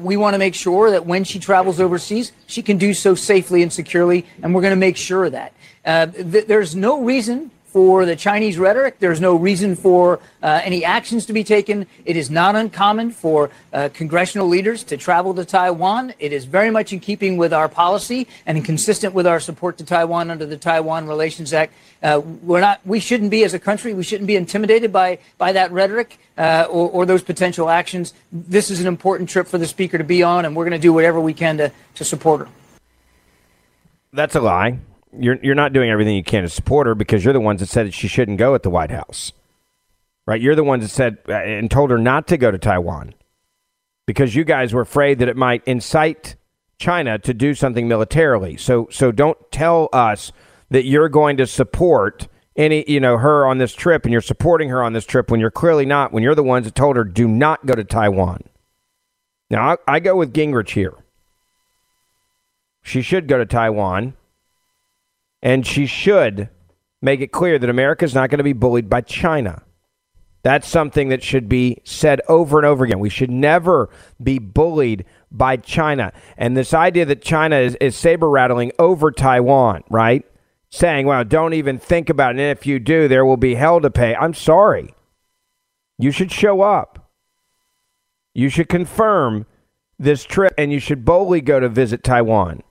we 0.00 0.16
want 0.16 0.34
to 0.34 0.38
make 0.38 0.54
sure 0.54 0.90
that 0.92 1.04
when 1.04 1.24
she 1.24 1.40
travels 1.40 1.80
overseas, 1.80 2.30
she 2.46 2.62
can 2.62 2.78
do 2.78 2.94
so 2.94 3.16
safely 3.16 3.62
and 3.62 3.72
securely, 3.72 4.24
and 4.42 4.54
we're 4.54 4.62
going 4.62 4.70
to 4.70 4.76
make 4.76 4.96
sure 4.96 5.24
of 5.24 5.32
that. 5.32 5.52
Th- 5.84 6.46
there's 6.46 6.76
no 6.76 7.02
reason 7.02 7.50
for 7.68 8.06
the 8.06 8.16
Chinese 8.16 8.58
rhetoric. 8.58 8.98
There's 8.98 9.20
no 9.20 9.36
reason 9.36 9.76
for 9.76 10.20
uh, 10.42 10.60
any 10.64 10.84
actions 10.84 11.26
to 11.26 11.32
be 11.32 11.44
taken. 11.44 11.86
It 12.04 12.16
is 12.16 12.30
not 12.30 12.56
uncommon 12.56 13.10
for 13.10 13.50
uh, 13.72 13.90
congressional 13.92 14.48
leaders 14.48 14.82
to 14.84 14.96
travel 14.96 15.34
to 15.34 15.44
Taiwan. 15.44 16.14
It 16.18 16.32
is 16.32 16.46
very 16.46 16.70
much 16.70 16.92
in 16.92 17.00
keeping 17.00 17.36
with 17.36 17.52
our 17.52 17.68
policy 17.68 18.26
and 18.46 18.64
consistent 18.64 19.12
with 19.14 19.26
our 19.26 19.38
support 19.38 19.78
to 19.78 19.84
Taiwan 19.84 20.30
under 20.30 20.46
the 20.46 20.56
Taiwan 20.56 21.06
Relations 21.06 21.52
Act. 21.52 21.74
Uh, 22.02 22.20
we're 22.42 22.60
not. 22.60 22.80
We 22.86 23.00
shouldn't 23.00 23.30
be 23.30 23.44
as 23.44 23.54
a 23.54 23.58
country. 23.58 23.92
We 23.92 24.02
shouldn't 24.02 24.28
be 24.28 24.36
intimidated 24.36 24.92
by 24.92 25.18
by 25.36 25.52
that 25.52 25.70
rhetoric 25.72 26.18
uh, 26.38 26.66
or, 26.70 26.88
or 26.90 27.06
those 27.06 27.22
potential 27.22 27.68
actions. 27.68 28.14
This 28.32 28.70
is 28.70 28.80
an 28.80 28.86
important 28.86 29.28
trip 29.28 29.46
for 29.46 29.58
the 29.58 29.66
speaker 29.66 29.98
to 29.98 30.04
be 30.04 30.22
on, 30.22 30.44
and 30.44 30.56
we're 30.56 30.64
going 30.64 30.80
to 30.80 30.86
do 30.86 30.92
whatever 30.92 31.20
we 31.20 31.34
can 31.34 31.58
to 31.58 31.72
to 31.96 32.04
support 32.04 32.40
her. 32.40 32.48
That's 34.12 34.36
a 34.36 34.40
lie 34.40 34.78
you're 35.16 35.38
you're 35.42 35.54
not 35.54 35.72
doing 35.72 35.90
everything 35.90 36.16
you 36.16 36.24
can 36.24 36.42
to 36.42 36.48
support 36.48 36.86
her 36.86 36.94
because 36.94 37.24
you're 37.24 37.32
the 37.32 37.40
ones 37.40 37.60
that 37.60 37.66
said 37.66 37.86
that 37.86 37.94
she 37.94 38.08
shouldn't 38.08 38.38
go 38.38 38.54
at 38.54 38.62
the 38.62 38.70
White 38.70 38.90
House, 38.90 39.32
right? 40.26 40.40
You're 40.40 40.54
the 40.54 40.64
ones 40.64 40.82
that 40.82 40.90
said 40.90 41.18
uh, 41.28 41.32
and 41.34 41.70
told 41.70 41.90
her 41.90 41.98
not 41.98 42.26
to 42.28 42.36
go 42.36 42.50
to 42.50 42.58
Taiwan 42.58 43.14
because 44.06 44.34
you 44.34 44.44
guys 44.44 44.72
were 44.72 44.82
afraid 44.82 45.18
that 45.18 45.28
it 45.28 45.36
might 45.36 45.62
incite 45.66 46.36
China 46.78 47.18
to 47.18 47.34
do 47.34 47.54
something 47.54 47.88
militarily. 47.88 48.56
So 48.56 48.88
so 48.90 49.12
don't 49.12 49.38
tell 49.50 49.88
us 49.92 50.32
that 50.70 50.84
you're 50.84 51.08
going 51.08 51.36
to 51.38 51.46
support 51.46 52.28
any 52.56 52.84
you 52.86 53.00
know 53.00 53.18
her 53.18 53.46
on 53.46 53.58
this 53.58 53.74
trip 53.74 54.04
and 54.04 54.12
you're 54.12 54.20
supporting 54.20 54.68
her 54.68 54.82
on 54.82 54.92
this 54.92 55.06
trip 55.06 55.30
when 55.30 55.40
you're 55.40 55.50
clearly 55.50 55.86
not. 55.86 56.12
When 56.12 56.22
you're 56.22 56.34
the 56.34 56.42
ones 56.42 56.66
that 56.66 56.74
told 56.74 56.96
her 56.96 57.04
do 57.04 57.26
not 57.26 57.66
go 57.66 57.74
to 57.74 57.84
Taiwan. 57.84 58.42
Now 59.50 59.72
I, 59.72 59.94
I 59.96 60.00
go 60.00 60.16
with 60.16 60.34
Gingrich 60.34 60.70
here. 60.70 60.94
She 62.82 63.02
should 63.02 63.28
go 63.28 63.38
to 63.38 63.46
Taiwan 63.46 64.14
and 65.42 65.66
she 65.66 65.86
should 65.86 66.48
make 67.00 67.20
it 67.20 67.32
clear 67.32 67.58
that 67.58 67.70
America 67.70 68.04
is 68.04 68.14
not 68.14 68.30
going 68.30 68.38
to 68.38 68.44
be 68.44 68.52
bullied 68.52 68.88
by 68.88 69.00
China. 69.00 69.62
That's 70.42 70.68
something 70.68 71.08
that 71.08 71.22
should 71.22 71.48
be 71.48 71.78
said 71.84 72.20
over 72.28 72.58
and 72.58 72.66
over 72.66 72.84
again. 72.84 73.00
We 73.00 73.10
should 73.10 73.30
never 73.30 73.90
be 74.22 74.38
bullied 74.38 75.04
by 75.30 75.56
China. 75.56 76.12
And 76.36 76.56
this 76.56 76.72
idea 76.72 77.04
that 77.06 77.22
China 77.22 77.56
is, 77.56 77.76
is 77.80 77.96
saber 77.96 78.30
rattling 78.30 78.72
over 78.78 79.10
Taiwan, 79.10 79.82
right? 79.90 80.24
Saying, 80.70 81.06
well, 81.06 81.24
don't 81.24 81.54
even 81.54 81.78
think 81.78 82.08
about 82.08 82.36
it. 82.36 82.40
And 82.40 82.58
if 82.58 82.66
you 82.66 82.78
do, 82.78 83.08
there 83.08 83.24
will 83.24 83.36
be 83.36 83.56
hell 83.56 83.80
to 83.80 83.90
pay. 83.90 84.14
I'm 84.14 84.34
sorry. 84.34 84.94
You 85.98 86.12
should 86.12 86.30
show 86.30 86.60
up. 86.60 87.10
You 88.34 88.48
should 88.48 88.68
confirm 88.68 89.46
this 89.98 90.24
trip 90.24 90.54
and 90.56 90.72
you 90.72 90.78
should 90.78 91.04
boldly 91.04 91.40
go 91.40 91.58
to 91.58 91.68
visit 91.68 92.04
Taiwan. 92.04 92.62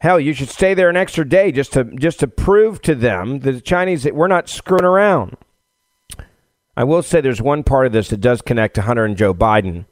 Hell, 0.00 0.20
you 0.20 0.34
should 0.34 0.50
stay 0.50 0.74
there 0.74 0.90
an 0.90 0.96
extra 0.96 1.26
day 1.26 1.50
just 1.50 1.72
to 1.72 1.84
just 1.84 2.20
to 2.20 2.28
prove 2.28 2.82
to 2.82 2.94
them 2.94 3.40
the 3.40 3.60
Chinese 3.60 4.02
that 4.02 4.14
we're 4.14 4.28
not 4.28 4.48
screwing 4.48 4.84
around. 4.84 5.36
I 6.76 6.84
will 6.84 7.02
say 7.02 7.20
there's 7.20 7.40
one 7.40 7.64
part 7.64 7.86
of 7.86 7.92
this 7.92 8.08
that 8.08 8.20
does 8.20 8.42
connect 8.42 8.74
to 8.74 8.82
Hunter 8.82 9.06
and 9.06 9.16
Joe 9.16 9.32
Biden, 9.32 9.86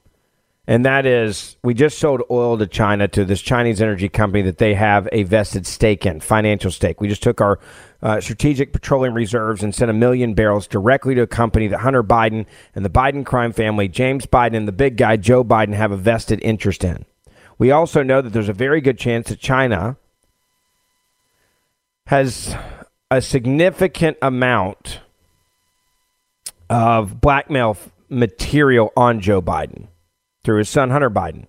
and 0.66 0.84
that 0.84 1.06
is 1.06 1.56
we 1.62 1.72
just 1.72 1.98
sold 1.98 2.22
oil 2.30 2.58
to 2.58 2.66
China 2.66 3.08
to 3.08 3.24
this 3.24 3.40
Chinese 3.40 3.80
energy 3.80 4.10
company 4.10 4.42
that 4.42 4.58
they 4.58 4.74
have 4.74 5.08
a 5.10 5.22
vested 5.22 5.66
stake 5.66 6.04
in, 6.04 6.20
financial 6.20 6.70
stake. 6.70 7.00
We 7.00 7.08
just 7.08 7.22
took 7.22 7.40
our 7.40 7.58
uh, 8.02 8.20
strategic 8.20 8.74
petroleum 8.74 9.14
reserves 9.14 9.62
and 9.62 9.74
sent 9.74 9.90
a 9.90 9.94
million 9.94 10.34
barrels 10.34 10.66
directly 10.66 11.14
to 11.14 11.22
a 11.22 11.26
company 11.26 11.66
that 11.68 11.78
Hunter 11.78 12.02
Biden 12.02 12.44
and 12.74 12.84
the 12.84 12.90
Biden 12.90 13.24
crime 13.24 13.52
family, 13.52 13.88
James 13.88 14.26
Biden 14.26 14.54
and 14.54 14.68
the 14.68 14.72
big 14.72 14.98
guy 14.98 15.16
Joe 15.16 15.42
Biden, 15.42 15.72
have 15.72 15.92
a 15.92 15.96
vested 15.96 16.40
interest 16.42 16.84
in. 16.84 17.06
We 17.58 17.70
also 17.70 18.02
know 18.02 18.20
that 18.20 18.32
there's 18.32 18.48
a 18.48 18.54
very 18.54 18.80
good 18.80 18.98
chance 18.98 19.28
that 19.28 19.38
China 19.38 19.96
has 22.06 22.56
a 23.10 23.22
significant 23.22 24.16
amount 24.20 25.00
of 26.68 27.20
blackmail 27.20 27.76
material 28.08 28.92
on 28.96 29.20
Joe 29.20 29.40
Biden 29.40 29.86
through 30.42 30.58
his 30.58 30.68
son 30.68 30.90
Hunter 30.90 31.10
Biden. 31.10 31.46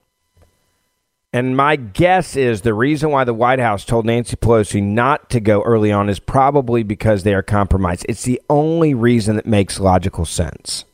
And 1.33 1.57
my 1.57 1.75
guess 1.75 2.37
is 2.37 2.61
the 2.61 2.73
reason 2.73 3.11
why 3.11 3.25
the 3.25 3.33
White 3.33 3.59
House 3.59 3.83
told 3.83 4.05
Nancy 4.05 4.37
Pelosi 4.37 4.81
not 4.81 5.29
to 5.31 5.41
go 5.41 5.61
early 5.63 5.91
on 5.91 6.07
is 6.07 6.19
probably 6.19 6.81
because 6.81 7.23
they 7.23 7.33
are 7.33 7.43
compromised. 7.43 8.05
It's 8.07 8.23
the 8.23 8.41
only 8.49 8.93
reason 8.93 9.35
that 9.35 9.45
makes 9.45 9.77
logical 9.77 10.23
sense. 10.23 10.85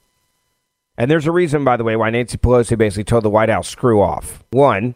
And 1.02 1.10
there's 1.10 1.26
a 1.26 1.32
reason, 1.32 1.64
by 1.64 1.78
the 1.78 1.84
way, 1.84 1.96
why 1.96 2.12
Nancy 2.12 2.38
Pelosi 2.38 2.78
basically 2.78 3.06
told 3.06 3.24
the 3.24 3.30
White 3.32 3.50
House, 3.50 3.68
screw 3.68 4.04
off. 4.04 4.44
One, 4.52 4.94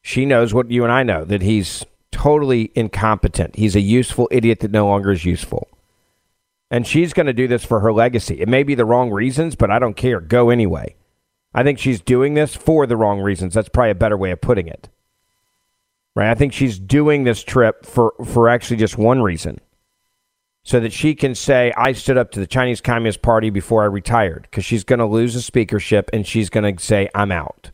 she 0.00 0.24
knows 0.24 0.54
what 0.54 0.70
you 0.70 0.84
and 0.84 0.92
I 0.92 1.02
know 1.02 1.24
that 1.24 1.42
he's 1.42 1.84
totally 2.12 2.70
incompetent. 2.76 3.56
He's 3.56 3.74
a 3.74 3.80
useful 3.80 4.28
idiot 4.30 4.60
that 4.60 4.70
no 4.70 4.86
longer 4.86 5.10
is 5.10 5.24
useful. 5.24 5.66
And 6.70 6.86
she's 6.86 7.12
going 7.12 7.26
to 7.26 7.32
do 7.32 7.48
this 7.48 7.64
for 7.64 7.80
her 7.80 7.92
legacy. 7.92 8.40
It 8.40 8.48
may 8.48 8.62
be 8.62 8.76
the 8.76 8.84
wrong 8.84 9.10
reasons, 9.10 9.56
but 9.56 9.68
I 9.68 9.80
don't 9.80 9.96
care. 9.96 10.20
Go 10.20 10.50
anyway. 10.50 10.94
I 11.52 11.64
think 11.64 11.80
she's 11.80 12.00
doing 12.00 12.34
this 12.34 12.54
for 12.54 12.86
the 12.86 12.96
wrong 12.96 13.18
reasons. 13.20 13.54
That's 13.54 13.68
probably 13.68 13.90
a 13.90 13.96
better 13.96 14.16
way 14.16 14.30
of 14.30 14.40
putting 14.40 14.68
it. 14.68 14.88
Right? 16.14 16.30
I 16.30 16.36
think 16.36 16.52
she's 16.52 16.78
doing 16.78 17.24
this 17.24 17.42
trip 17.42 17.84
for, 17.84 18.14
for 18.24 18.48
actually 18.48 18.76
just 18.76 18.96
one 18.96 19.22
reason 19.22 19.60
so 20.68 20.78
that 20.80 20.92
she 20.92 21.14
can 21.14 21.34
say, 21.34 21.72
I 21.78 21.92
stood 21.92 22.18
up 22.18 22.30
to 22.32 22.40
the 22.40 22.46
Chinese 22.46 22.82
Communist 22.82 23.22
Party 23.22 23.48
before 23.48 23.84
I 23.84 23.86
retired, 23.86 24.42
because 24.42 24.66
she's 24.66 24.84
going 24.84 24.98
to 24.98 25.06
lose 25.06 25.34
a 25.34 25.40
speakership 25.40 26.10
and 26.12 26.26
she's 26.26 26.50
going 26.50 26.76
to 26.76 26.84
say, 26.84 27.08
I'm 27.14 27.32
out. 27.32 27.70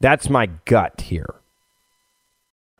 That's 0.00 0.28
my 0.28 0.46
gut 0.64 1.02
here. 1.02 1.36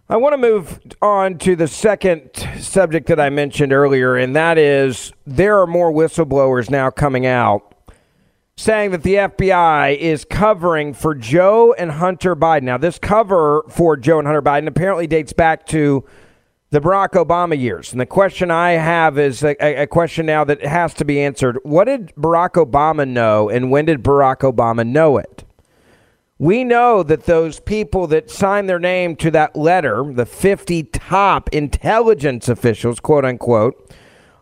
I 0.08 0.16
want 0.16 0.32
to 0.32 0.36
move 0.36 0.80
on 1.00 1.38
to 1.38 1.54
the 1.54 1.68
second 1.68 2.30
subject 2.58 3.06
that 3.06 3.20
I 3.20 3.30
mentioned 3.30 3.72
earlier, 3.72 4.16
and 4.16 4.34
that 4.34 4.58
is 4.58 5.12
there 5.24 5.60
are 5.60 5.68
more 5.68 5.92
whistleblowers 5.92 6.68
now 6.68 6.90
coming 6.90 7.24
out 7.24 7.72
saying 8.56 8.90
that 8.90 9.04
the 9.04 9.14
FBI 9.14 9.96
is 9.96 10.24
covering 10.24 10.92
for 10.92 11.14
Joe 11.14 11.72
and 11.78 11.92
Hunter 11.92 12.34
Biden. 12.34 12.64
Now, 12.64 12.78
this 12.78 12.98
cover 12.98 13.62
for 13.70 13.96
Joe 13.96 14.18
and 14.18 14.26
Hunter 14.26 14.42
Biden 14.42 14.66
apparently 14.66 15.06
dates 15.06 15.32
back 15.32 15.66
to 15.66 16.04
the 16.74 16.80
Barack 16.80 17.10
Obama 17.10 17.56
years. 17.56 17.92
And 17.92 18.00
the 18.00 18.06
question 18.06 18.50
I 18.50 18.72
have 18.72 19.16
is 19.16 19.44
a, 19.44 19.54
a, 19.82 19.86
question 19.86 20.26
now 20.26 20.42
that 20.42 20.60
has 20.64 20.92
to 20.94 21.04
be 21.04 21.20
answered. 21.22 21.56
What 21.62 21.84
did 21.84 22.12
Barack 22.16 22.54
Obama 22.54 23.06
know, 23.06 23.48
and 23.48 23.70
when 23.70 23.84
did 23.84 24.02
Barack 24.02 24.38
Obama 24.38 24.84
know 24.84 25.16
it? 25.16 25.44
We 26.36 26.64
know 26.64 27.04
that 27.04 27.26
those 27.26 27.60
people 27.60 28.08
that 28.08 28.28
signed 28.28 28.68
their 28.68 28.80
name 28.80 29.14
to 29.16 29.30
that 29.30 29.54
letter, 29.54 30.04
the 30.12 30.26
50 30.26 30.82
top 30.82 31.48
intelligence 31.50 32.48
officials, 32.48 32.98
quote 32.98 33.24
unquote, 33.24 33.94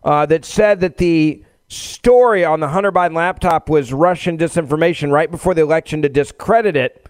uh, 0.03 0.25
that 0.25 0.43
said 0.43 0.79
that 0.79 0.97
the 0.97 1.43
story 1.67 2.43
on 2.43 2.61
the 2.61 2.69
Hunter 2.69 2.91
Biden 2.91 3.15
laptop 3.15 3.69
was 3.69 3.93
Russian 3.93 4.39
disinformation 4.39 5.11
right 5.11 5.29
before 5.29 5.53
the 5.53 5.61
election 5.61 6.01
to 6.01 6.09
discredit 6.09 6.75
it, 6.75 7.07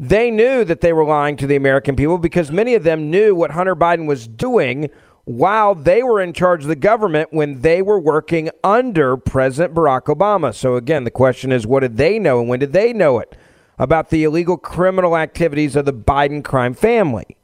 they 0.00 0.30
knew 0.30 0.64
that 0.64 0.80
they 0.80 0.94
were 0.94 1.04
lying 1.04 1.36
to 1.36 1.46
the 1.46 1.56
American 1.56 1.94
people 1.94 2.16
because 2.16 2.50
many 2.50 2.74
of 2.74 2.84
them 2.84 3.10
knew 3.10 3.34
what 3.34 3.50
Hunter 3.50 3.76
Biden 3.76 4.06
was 4.06 4.26
doing 4.26 4.88
while 5.24 5.74
they 5.74 6.02
were 6.02 6.22
in 6.22 6.32
charge 6.32 6.62
of 6.62 6.68
the 6.68 6.74
government 6.74 7.34
when 7.34 7.60
they 7.60 7.82
were 7.82 8.00
working 8.00 8.48
under 8.64 9.18
President 9.18 9.74
Barack 9.74 10.04
Obama. 10.04 10.54
So, 10.54 10.76
again, 10.76 11.04
the 11.04 11.10
question 11.10 11.52
is 11.52 11.66
what 11.66 11.80
did 11.80 11.98
they 11.98 12.18
know 12.18 12.40
and 12.40 12.48
when 12.48 12.60
did 12.60 12.72
they 12.72 12.94
know 12.94 13.18
it 13.18 13.36
about 13.78 14.08
the 14.08 14.24
illegal 14.24 14.56
criminal 14.56 15.18
activities 15.18 15.76
of 15.76 15.84
the 15.84 15.92
Biden 15.92 16.42
crime 16.42 16.72
family? 16.72 17.36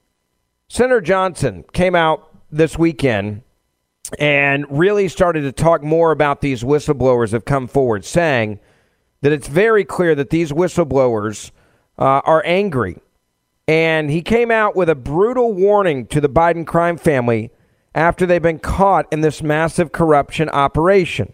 Senator 0.67 1.03
Johnson 1.03 1.63
came 1.75 1.95
out 1.95 2.35
this 2.51 2.79
weekend 2.79 3.43
and 4.19 4.65
really 4.71 5.09
started 5.09 5.43
to 5.43 5.53
talk 5.53 5.83
more 5.83 6.11
about 6.11 6.41
these 6.41 6.65
whistleblowers 6.65 7.33
have 7.33 7.45
come 7.45 7.69
forward, 7.69 8.07
saying 8.07 8.61
that 9.21 9.33
it's 9.33 9.49
very 9.49 9.85
clear 9.85 10.15
that 10.15 10.31
these 10.31 10.53
whistleblowers 10.53 11.51
uh, 11.99 12.21
are 12.25 12.43
angry. 12.45 12.99
And 13.69 14.11
he 14.11 14.23
came 14.23 14.51
out 14.51 14.77
with 14.77 14.89
a 14.89 14.95
brutal 14.95 15.53
warning 15.53 16.07
to 16.09 16.21
the 16.21 16.29
Biden 16.29 16.67
crime 16.67 16.97
family 16.97 17.51
after 17.95 18.27
they've 18.27 18.43
been 18.43 18.59
caught 18.59 19.07
in 19.13 19.23
this 19.23 19.43
massive 19.43 19.91
corruption 19.91 20.49
operation. 20.51 21.33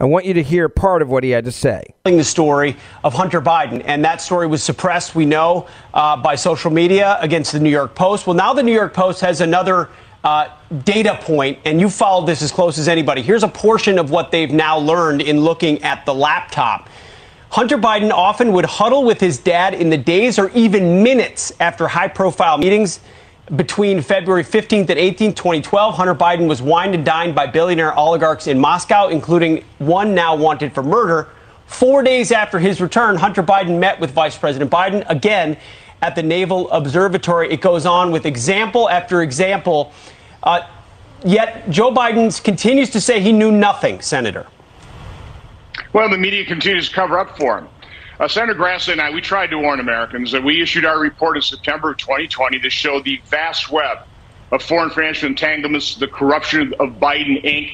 I 0.00 0.04
want 0.04 0.26
you 0.26 0.34
to 0.34 0.42
hear 0.42 0.68
part 0.68 1.02
of 1.02 1.10
what 1.10 1.24
he 1.24 1.30
had 1.30 1.44
to 1.44 1.52
say. 1.52 1.82
The 2.04 2.22
story 2.22 2.76
of 3.02 3.14
Hunter 3.14 3.40
Biden, 3.40 3.82
and 3.84 4.04
that 4.04 4.20
story 4.20 4.46
was 4.46 4.62
suppressed, 4.62 5.16
we 5.16 5.26
know, 5.26 5.66
uh, 5.92 6.16
by 6.16 6.36
social 6.36 6.70
media 6.70 7.18
against 7.20 7.50
the 7.50 7.58
New 7.58 7.70
York 7.70 7.96
Post. 7.96 8.26
Well, 8.26 8.36
now 8.36 8.52
the 8.52 8.62
New 8.62 8.72
York 8.72 8.94
Post 8.94 9.20
has 9.22 9.40
another 9.40 9.90
uh, 10.22 10.50
data 10.84 11.18
point, 11.20 11.58
and 11.64 11.80
you 11.80 11.90
followed 11.90 12.26
this 12.26 12.42
as 12.42 12.52
close 12.52 12.78
as 12.78 12.86
anybody. 12.86 13.22
Here's 13.22 13.42
a 13.42 13.48
portion 13.48 13.98
of 13.98 14.10
what 14.10 14.30
they've 14.30 14.52
now 14.52 14.78
learned 14.78 15.20
in 15.20 15.40
looking 15.40 15.82
at 15.82 16.06
the 16.06 16.14
laptop. 16.14 16.88
Hunter 17.50 17.78
Biden 17.78 18.10
often 18.10 18.52
would 18.52 18.66
huddle 18.66 19.04
with 19.04 19.20
his 19.20 19.38
dad 19.38 19.72
in 19.72 19.88
the 19.88 19.96
days 19.96 20.38
or 20.38 20.50
even 20.50 21.02
minutes 21.02 21.52
after 21.60 21.88
high 21.88 22.08
profile 22.08 22.58
meetings. 22.58 23.00
Between 23.56 24.02
February 24.02 24.44
15th 24.44 24.90
and 24.90 25.00
18th, 25.00 25.34
2012, 25.36 25.94
Hunter 25.94 26.14
Biden 26.14 26.46
was 26.46 26.60
wined 26.60 26.94
and 26.94 27.04
dined 27.06 27.34
by 27.34 27.46
billionaire 27.46 27.96
oligarchs 27.96 28.46
in 28.46 28.58
Moscow, 28.58 29.08
including 29.08 29.64
one 29.78 30.14
now 30.14 30.36
wanted 30.36 30.74
for 30.74 30.82
murder. 30.82 31.28
Four 31.66 32.02
days 32.02 32.30
after 32.32 32.58
his 32.58 32.82
return, 32.82 33.16
Hunter 33.16 33.42
Biden 33.42 33.78
met 33.78 33.98
with 33.98 34.10
Vice 34.10 34.36
President 34.36 34.70
Biden 34.70 35.08
again 35.08 35.56
at 36.02 36.14
the 36.14 36.22
Naval 36.22 36.70
Observatory. 36.70 37.50
It 37.50 37.62
goes 37.62 37.86
on 37.86 38.10
with 38.10 38.26
example 38.26 38.90
after 38.90 39.22
example. 39.22 39.94
Uh, 40.42 40.68
yet 41.24 41.70
Joe 41.70 41.90
Biden 41.90 42.42
continues 42.44 42.90
to 42.90 43.00
say 43.00 43.20
he 43.20 43.32
knew 43.32 43.50
nothing, 43.50 44.02
Senator. 44.02 44.46
Well, 45.92 46.08
the 46.10 46.18
media 46.18 46.44
continues 46.44 46.88
to 46.88 46.94
cover 46.94 47.18
up 47.18 47.36
for 47.36 47.58
him. 47.58 47.68
Uh, 48.20 48.28
Senator 48.28 48.58
Grassley 48.58 48.92
and 48.92 49.00
I, 49.00 49.10
we 49.10 49.20
tried 49.20 49.48
to 49.48 49.58
warn 49.58 49.80
Americans 49.80 50.32
that 50.32 50.44
we 50.44 50.62
issued 50.62 50.84
our 50.84 51.00
report 51.00 51.36
in 51.36 51.42
September 51.42 51.92
of 51.92 51.98
2020 51.98 52.58
that 52.60 52.70
showed 52.70 53.04
the 53.04 53.20
vast 53.30 53.70
web 53.70 53.98
of 54.52 54.62
foreign 54.62 54.90
financial 54.90 55.28
entanglements, 55.28 55.96
the 55.96 56.08
corruption 56.08 56.74
of 56.80 56.90
Biden 57.00 57.44
Inc. 57.44 57.70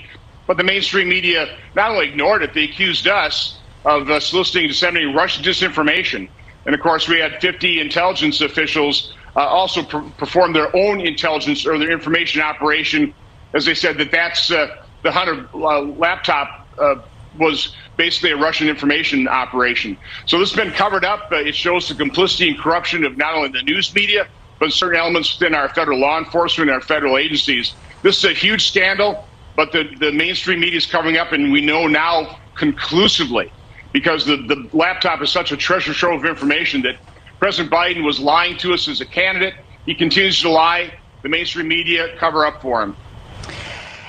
But 0.46 0.58
the 0.58 0.64
mainstream 0.64 1.08
media 1.08 1.46
not 1.74 1.90
only 1.90 2.08
ignored 2.08 2.42
it, 2.42 2.54
they 2.54 2.64
accused 2.64 3.08
us 3.08 3.60
of 3.84 4.10
uh, 4.10 4.20
soliciting 4.20 4.64
and 4.64 4.70
disseminating 4.70 5.14
Russian 5.14 5.44
disinformation. 5.44 6.30
And 6.66 6.74
of 6.74 6.80
course, 6.80 7.08
we 7.08 7.18
had 7.18 7.40
50 7.40 7.80
intelligence 7.80 8.40
officials 8.40 9.14
uh, 9.36 9.40
also 9.40 9.82
pr- 9.82 10.08
perform 10.18 10.52
their 10.52 10.74
own 10.76 11.00
intelligence 11.00 11.66
or 11.66 11.78
their 11.78 11.90
information 11.90 12.42
operation, 12.42 13.14
as 13.54 13.64
they 13.64 13.74
said 13.74 13.98
that 13.98 14.10
that's 14.10 14.50
uh, 14.50 14.68
the 15.02 15.12
Hunter 15.12 15.48
uh, 15.54 15.80
laptop 15.82 16.50
uh, 16.78 16.96
was 17.36 17.74
basically 17.96 18.32
a 18.32 18.36
Russian 18.36 18.68
information 18.68 19.28
operation. 19.28 19.98
So 20.26 20.38
this 20.38 20.50
has 20.50 20.56
been 20.56 20.72
covered 20.72 21.04
up. 21.04 21.28
Uh, 21.32 21.36
it 21.36 21.54
shows 21.54 21.88
the 21.88 21.94
complicity 21.94 22.48
and 22.48 22.58
corruption 22.58 23.04
of 23.04 23.16
not 23.16 23.34
only 23.34 23.48
the 23.50 23.62
news 23.62 23.94
media, 23.94 24.28
but 24.60 24.72
certain 24.72 24.98
elements 24.98 25.38
within 25.38 25.54
our 25.54 25.68
federal 25.68 26.00
law 26.00 26.18
enforcement 26.18 26.70
and 26.70 26.74
our 26.74 26.80
federal 26.80 27.18
agencies. 27.18 27.76
This 28.02 28.18
is 28.18 28.24
a 28.24 28.32
huge 28.32 28.68
scandal, 28.68 29.28
but 29.56 29.72
the, 29.72 29.84
the 29.98 30.12
mainstream 30.12 30.60
media 30.60 30.78
is 30.78 30.86
covering 30.86 31.16
up, 31.16 31.32
and 31.32 31.52
we 31.52 31.60
know 31.60 31.86
now 31.86 32.38
conclusively 32.56 33.52
because 33.92 34.26
the, 34.26 34.36
the 34.36 34.68
laptop 34.72 35.22
is 35.22 35.30
such 35.30 35.52
a 35.52 35.56
treasure 35.56 35.94
trove 35.94 36.24
of 36.24 36.26
information 36.30 36.82
that 36.82 36.96
President 37.40 37.72
Biden 37.72 38.04
was 38.04 38.20
lying 38.20 38.56
to 38.58 38.74
us 38.74 38.88
as 38.88 39.00
a 39.00 39.06
candidate. 39.06 39.54
He 39.86 39.94
continues 39.94 40.40
to 40.42 40.50
lie. 40.50 40.92
The 41.22 41.28
mainstream 41.28 41.68
media 41.68 42.08
cover 42.18 42.44
up 42.46 42.60
for 42.60 42.82
him. 42.82 42.96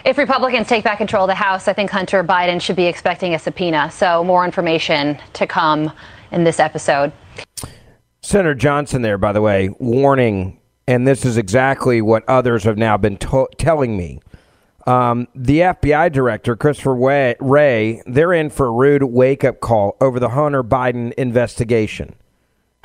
If 0.06 0.20
Republicans 0.20 0.68
take 0.68 0.84
back 0.84 1.00
control 1.00 1.24
of 1.24 1.30
the 1.30 1.34
House, 1.36 1.68
I 1.68 1.74
think 1.74 1.90
Hunter 1.90 2.24
Biden 2.24 2.62
should 2.62 2.76
be 2.76 2.86
expecting 2.86 3.34
a 3.34 3.40
subpoena. 3.40 3.90
So, 3.90 4.24
more 4.24 4.46
information 4.46 5.18
to 5.34 5.48
come 5.48 5.92
in 6.32 6.44
this 6.44 6.60
episode. 6.60 7.12
Senator 8.22 8.54
Johnson, 8.54 9.02
there, 9.02 9.18
by 9.18 9.32
the 9.32 9.42
way, 9.42 9.70
warning, 9.80 10.60
and 10.88 11.08
this 11.08 11.26
is 11.26 11.38
exactly 11.38 12.04
what 12.04 12.24
others 12.28 12.66
have 12.66 12.78
now 12.78 12.98
been 12.98 13.18
to- 13.18 13.48
telling 13.58 13.98
me. 13.98 14.20
Um, 14.86 15.28
the 15.34 15.62
FBI 15.62 16.12
director, 16.12 16.56
Christopher 16.56 16.94
Wray, 16.94 18.04
they're 18.06 18.34
in 18.34 18.52
for 18.52 18.68
a 18.68 18.72
rude 18.72 19.02
wake 19.06 19.44
up 19.44 19.60
call 19.60 19.98
over 20.00 20.20
the 20.20 20.30
Hunter 20.30 20.64
Biden 20.64 21.14
investigation. 21.14 22.14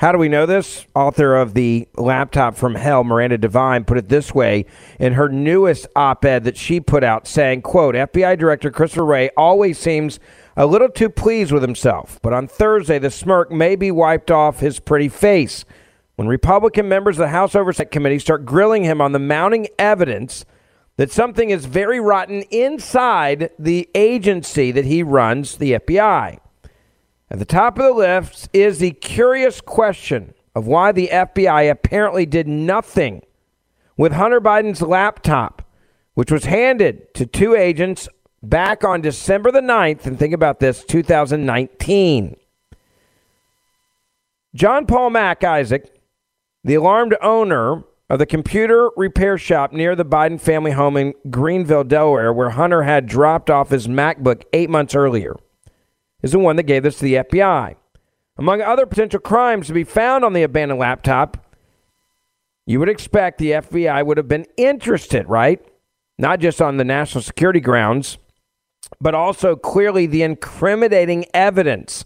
How 0.01 0.11
do 0.11 0.17
we 0.17 0.29
know 0.29 0.47
this? 0.47 0.87
Author 0.95 1.35
of 1.35 1.53
the 1.53 1.87
Laptop 1.95 2.55
from 2.55 2.73
Hell, 2.73 3.03
Miranda 3.03 3.37
Devine, 3.37 3.85
put 3.85 3.99
it 3.99 4.09
this 4.09 4.33
way 4.33 4.65
in 4.99 5.13
her 5.13 5.29
newest 5.29 5.85
op-ed 5.95 6.43
that 6.45 6.57
she 6.57 6.79
put 6.79 7.03
out, 7.03 7.27
saying, 7.27 7.61
quote, 7.61 7.93
FBI 7.93 8.35
Director 8.39 8.71
Christopher 8.71 9.05
Wray 9.05 9.29
always 9.37 9.77
seems 9.77 10.19
a 10.57 10.65
little 10.65 10.89
too 10.89 11.07
pleased 11.07 11.51
with 11.51 11.61
himself, 11.61 12.19
but 12.23 12.33
on 12.33 12.47
Thursday 12.47 12.97
the 12.97 13.11
smirk 13.11 13.51
may 13.51 13.75
be 13.75 13.91
wiped 13.91 14.31
off 14.31 14.59
his 14.59 14.79
pretty 14.79 15.07
face 15.07 15.65
when 16.15 16.27
Republican 16.27 16.89
members 16.89 17.17
of 17.17 17.25
the 17.25 17.27
House 17.27 17.53
Oversight 17.53 17.91
Committee 17.91 18.17
start 18.17 18.43
grilling 18.43 18.83
him 18.83 19.01
on 19.01 19.11
the 19.11 19.19
mounting 19.19 19.67
evidence 19.77 20.45
that 20.97 21.11
something 21.11 21.51
is 21.51 21.65
very 21.65 21.99
rotten 21.99 22.41
inside 22.49 23.51
the 23.59 23.87
agency 23.93 24.71
that 24.71 24.85
he 24.85 25.03
runs, 25.03 25.57
the 25.57 25.73
FBI. 25.73 26.39
At 27.31 27.39
the 27.39 27.45
top 27.45 27.79
of 27.79 27.85
the 27.85 27.93
list 27.93 28.49
is 28.51 28.79
the 28.79 28.91
curious 28.91 29.61
question 29.61 30.33
of 30.53 30.67
why 30.67 30.91
the 30.91 31.07
FBI 31.07 31.71
apparently 31.71 32.25
did 32.25 32.45
nothing 32.45 33.21
with 33.95 34.11
Hunter 34.11 34.41
Biden's 34.41 34.81
laptop, 34.81 35.61
which 36.13 36.29
was 36.29 36.43
handed 36.43 37.13
to 37.13 37.25
two 37.25 37.55
agents 37.55 38.09
back 38.43 38.83
on 38.83 38.99
December 38.99 39.49
the 39.49 39.61
9th, 39.61 40.05
and 40.05 40.19
think 40.19 40.33
about 40.33 40.59
this 40.59 40.83
2019. 40.83 42.35
John 44.53 44.85
Paul 44.85 45.11
Mac 45.11 45.45
Isaac, 45.45 45.89
the 46.65 46.75
alarmed 46.75 47.15
owner 47.21 47.85
of 48.09 48.19
the 48.19 48.25
computer 48.25 48.89
repair 48.97 49.37
shop 49.37 49.71
near 49.71 49.95
the 49.95 50.03
Biden 50.03 50.41
family 50.41 50.71
home 50.71 50.97
in 50.97 51.13
Greenville, 51.29 51.85
Delaware, 51.85 52.33
where 52.33 52.49
Hunter 52.49 52.83
had 52.83 53.05
dropped 53.05 53.49
off 53.49 53.69
his 53.69 53.87
MacBook 53.87 54.43
eight 54.51 54.69
months 54.69 54.93
earlier 54.93 55.37
is 56.21 56.31
the 56.31 56.39
one 56.39 56.55
that 56.55 56.63
gave 56.63 56.83
this 56.83 56.99
to 56.99 57.03
the 57.03 57.15
FBI. 57.15 57.75
Among 58.37 58.61
other 58.61 58.85
potential 58.85 59.19
crimes 59.19 59.67
to 59.67 59.73
be 59.73 59.83
found 59.83 60.23
on 60.23 60.33
the 60.33 60.43
abandoned 60.43 60.79
laptop, 60.79 61.45
you 62.65 62.79
would 62.79 62.89
expect 62.89 63.37
the 63.37 63.51
FBI 63.51 64.05
would 64.05 64.17
have 64.17 64.27
been 64.27 64.45
interested, 64.57 65.27
right? 65.27 65.59
Not 66.17 66.39
just 66.39 66.61
on 66.61 66.77
the 66.77 66.83
national 66.83 67.23
security 67.23 67.59
grounds, 67.59 68.17
but 68.99 69.15
also 69.15 69.55
clearly 69.55 70.05
the 70.05 70.23
incriminating 70.23 71.25
evidence 71.33 72.05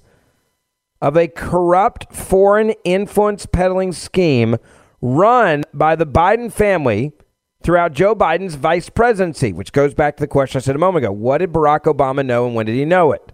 of 1.01 1.17
a 1.17 1.27
corrupt 1.27 2.13
foreign 2.13 2.71
influence 2.83 3.45
peddling 3.45 3.91
scheme 3.91 4.57
run 5.01 5.63
by 5.73 5.95
the 5.95 6.05
Biden 6.05 6.51
family 6.51 7.11
throughout 7.61 7.93
Joe 7.93 8.15
Biden's 8.15 8.55
vice 8.55 8.89
presidency, 8.89 9.51
which 9.51 9.71
goes 9.71 9.93
back 9.93 10.17
to 10.17 10.23
the 10.23 10.27
question 10.27 10.59
I 10.59 10.61
said 10.61 10.75
a 10.75 10.79
moment 10.79 11.05
ago. 11.05 11.11
What 11.11 11.39
did 11.39 11.51
Barack 11.51 11.81
Obama 11.81 12.25
know 12.25 12.45
and 12.45 12.55
when 12.55 12.65
did 12.65 12.75
he 12.75 12.85
know 12.85 13.11
it? 13.11 13.31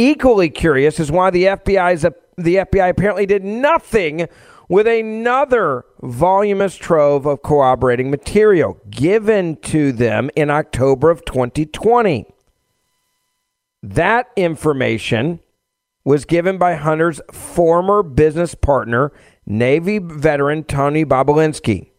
Equally 0.00 0.48
curious 0.48 0.98
is 0.98 1.12
why 1.12 1.28
the 1.28 1.44
FBI's 1.44 2.06
the 2.38 2.56
FBI 2.56 2.88
apparently 2.88 3.26
did 3.26 3.44
nothing 3.44 4.28
with 4.66 4.86
another 4.86 5.84
voluminous 6.00 6.74
trove 6.76 7.26
of 7.26 7.42
corroborating 7.42 8.10
material 8.10 8.80
given 8.88 9.56
to 9.56 9.92
them 9.92 10.30
in 10.34 10.48
October 10.48 11.10
of 11.10 11.26
2020. 11.26 12.24
That 13.82 14.30
information 14.36 15.40
was 16.02 16.24
given 16.24 16.56
by 16.56 16.76
Hunter's 16.76 17.20
former 17.30 18.02
business 18.02 18.54
partner, 18.54 19.12
Navy 19.44 19.98
veteran 19.98 20.64
Tony 20.64 21.04
Bobulinski. 21.04 21.89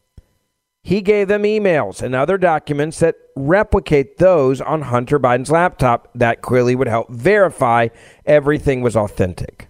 He 0.84 1.02
gave 1.02 1.28
them 1.28 1.44
emails 1.44 2.02
and 2.02 2.16
other 2.16 2.38
documents 2.38 3.00
that 3.00 3.16
replicate 3.36 4.18
those 4.18 4.60
on 4.60 4.84
Hunter 4.84 5.20
Biden's 5.20 5.52
laptop 5.52 6.10
that 6.16 6.42
clearly 6.42 6.76
would 6.76 6.88
help 6.88 7.10
verify 7.12 7.90
everything 8.26 8.82
was 8.82 8.96
authentic. 8.96 9.68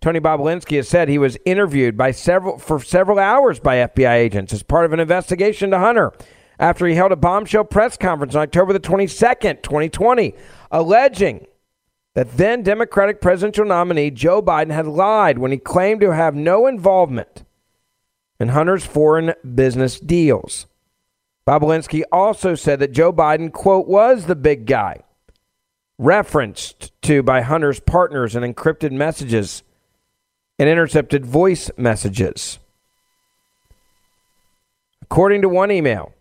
Tony 0.00 0.18
Bobulinski 0.18 0.76
has 0.76 0.88
said 0.88 1.08
he 1.08 1.18
was 1.18 1.36
interviewed 1.44 1.96
by 1.96 2.10
several 2.10 2.58
for 2.58 2.80
several 2.80 3.18
hours 3.18 3.60
by 3.60 3.76
FBI 3.76 4.14
agents 4.14 4.52
as 4.52 4.62
part 4.62 4.86
of 4.86 4.92
an 4.92 5.00
investigation 5.00 5.70
to 5.70 5.78
Hunter 5.78 6.12
after 6.58 6.86
he 6.86 6.94
held 6.94 7.12
a 7.12 7.16
bombshell 7.16 7.64
press 7.64 7.96
conference 7.96 8.34
on 8.34 8.42
October 8.42 8.72
the 8.72 8.80
22nd, 8.80 9.62
2020, 9.62 10.34
alleging 10.70 11.46
that 12.14 12.36
then 12.36 12.62
Democratic 12.62 13.20
presidential 13.20 13.64
nominee 13.64 14.10
Joe 14.10 14.42
Biden 14.42 14.72
had 14.72 14.86
lied 14.86 15.38
when 15.38 15.52
he 15.52 15.58
claimed 15.58 16.00
to 16.00 16.14
have 16.14 16.34
no 16.34 16.66
involvement 16.66 17.44
in 18.40 18.48
Hunter's 18.48 18.86
foreign 18.86 19.34
business 19.54 20.00
deals. 20.00 20.66
Bobulinski 21.46 22.02
also 22.10 22.54
said 22.54 22.80
that 22.80 22.92
Joe 22.92 23.12
Biden, 23.12 23.52
quote, 23.52 23.86
was 23.86 24.24
the 24.26 24.34
big 24.34 24.66
guy, 24.66 25.02
referenced 25.98 26.90
to 27.02 27.22
by 27.22 27.42
Hunter's 27.42 27.80
partners 27.80 28.34
in 28.34 28.42
encrypted 28.42 28.92
messages 28.92 29.62
and 30.58 30.68
intercepted 30.68 31.26
voice 31.26 31.70
messages. 31.76 32.58
According 35.02 35.42
to 35.42 35.48
one 35.48 35.70
email, 35.70 36.14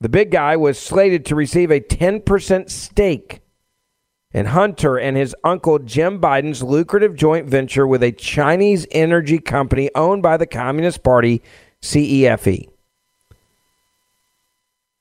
the 0.00 0.08
big 0.08 0.30
guy 0.30 0.56
was 0.56 0.78
slated 0.78 1.24
to 1.26 1.34
receive 1.34 1.70
a 1.70 1.80
10% 1.80 2.70
stake 2.70 3.40
in 4.34 4.46
Hunter 4.46 4.98
and 4.98 5.16
his 5.16 5.34
uncle 5.44 5.78
Jim 5.78 6.20
Biden's 6.20 6.62
lucrative 6.62 7.14
joint 7.14 7.46
venture 7.46 7.86
with 7.86 8.02
a 8.02 8.12
Chinese 8.12 8.86
energy 8.90 9.38
company 9.38 9.88
owned 9.94 10.22
by 10.22 10.36
the 10.36 10.46
Communist 10.46 11.04
Party, 11.04 11.40
CEFC. 11.84 12.66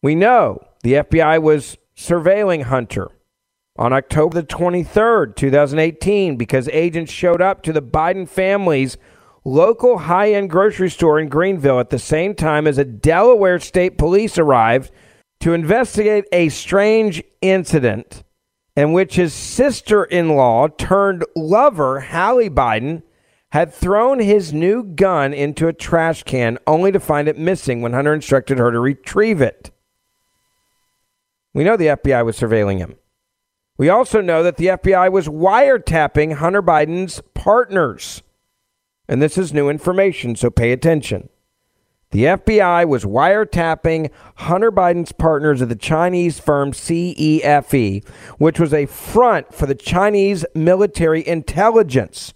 We 0.01 0.15
know 0.15 0.59
the 0.83 0.95
FBI 0.95 1.41
was 1.41 1.77
surveilling 1.95 2.63
Hunter 2.63 3.09
on 3.77 3.93
October 3.93 4.41
the 4.41 4.47
23rd, 4.47 5.35
2018, 5.37 6.35
because 6.35 6.67
agents 6.67 7.11
showed 7.11 7.41
up 7.41 7.63
to 7.63 7.71
the 7.71 7.81
Biden 7.81 8.27
family's 8.27 8.97
local 9.45 9.99
high 9.99 10.33
end 10.33 10.49
grocery 10.49 10.89
store 10.89 11.19
in 11.19 11.29
Greenville 11.29 11.79
at 11.79 11.89
the 11.89 11.97
same 11.97 12.35
time 12.35 12.67
as 12.67 12.77
a 12.77 12.83
Delaware 12.83 13.59
state 13.59 13.97
police 13.97 14.37
arrived 14.37 14.91
to 15.39 15.53
investigate 15.53 16.25
a 16.33 16.49
strange 16.49 17.23
incident 17.41 18.23
in 18.75 18.91
which 18.91 19.15
his 19.15 19.33
sister 19.33 20.03
in 20.03 20.29
law 20.35 20.67
turned 20.67 21.23
lover, 21.33 22.01
Hallie 22.01 22.49
Biden, 22.49 23.03
had 23.53 23.71
thrown 23.71 24.17
his 24.17 24.51
new 24.51 24.81
gun 24.81 25.31
into 25.31 25.67
a 25.67 25.73
trash 25.73 26.23
can 26.23 26.57
only 26.65 26.91
to 26.91 26.99
find 26.99 27.27
it 27.27 27.37
missing 27.37 27.83
when 27.83 27.93
Hunter 27.93 28.11
instructed 28.11 28.57
her 28.57 28.71
to 28.71 28.79
retrieve 28.79 29.41
it. 29.41 29.69
We 31.53 31.63
know 31.63 31.77
the 31.77 31.85
FBI 31.85 32.25
was 32.25 32.35
surveilling 32.35 32.79
him. 32.79 32.95
We 33.77 33.89
also 33.89 34.21
know 34.21 34.41
that 34.41 34.57
the 34.57 34.65
FBI 34.65 35.11
was 35.11 35.27
wiretapping 35.27 36.37
Hunter 36.37 36.63
Biden's 36.63 37.21
partners. 37.35 38.23
And 39.07 39.21
this 39.21 39.37
is 39.37 39.53
new 39.53 39.69
information, 39.69 40.35
so 40.35 40.49
pay 40.49 40.71
attention. 40.71 41.29
The 42.09 42.23
FBI 42.23 42.87
was 42.87 43.05
wiretapping 43.05 44.09
Hunter 44.37 44.71
Biden's 44.71 45.11
partners 45.11 45.61
of 45.61 45.69
the 45.69 45.75
Chinese 45.75 46.39
firm 46.39 46.71
CEFC, 46.71 48.03
which 48.39 48.59
was 48.59 48.73
a 48.73 48.87
front 48.87 49.53
for 49.53 49.67
the 49.67 49.75
Chinese 49.75 50.43
military 50.55 51.27
intelligence 51.27 52.33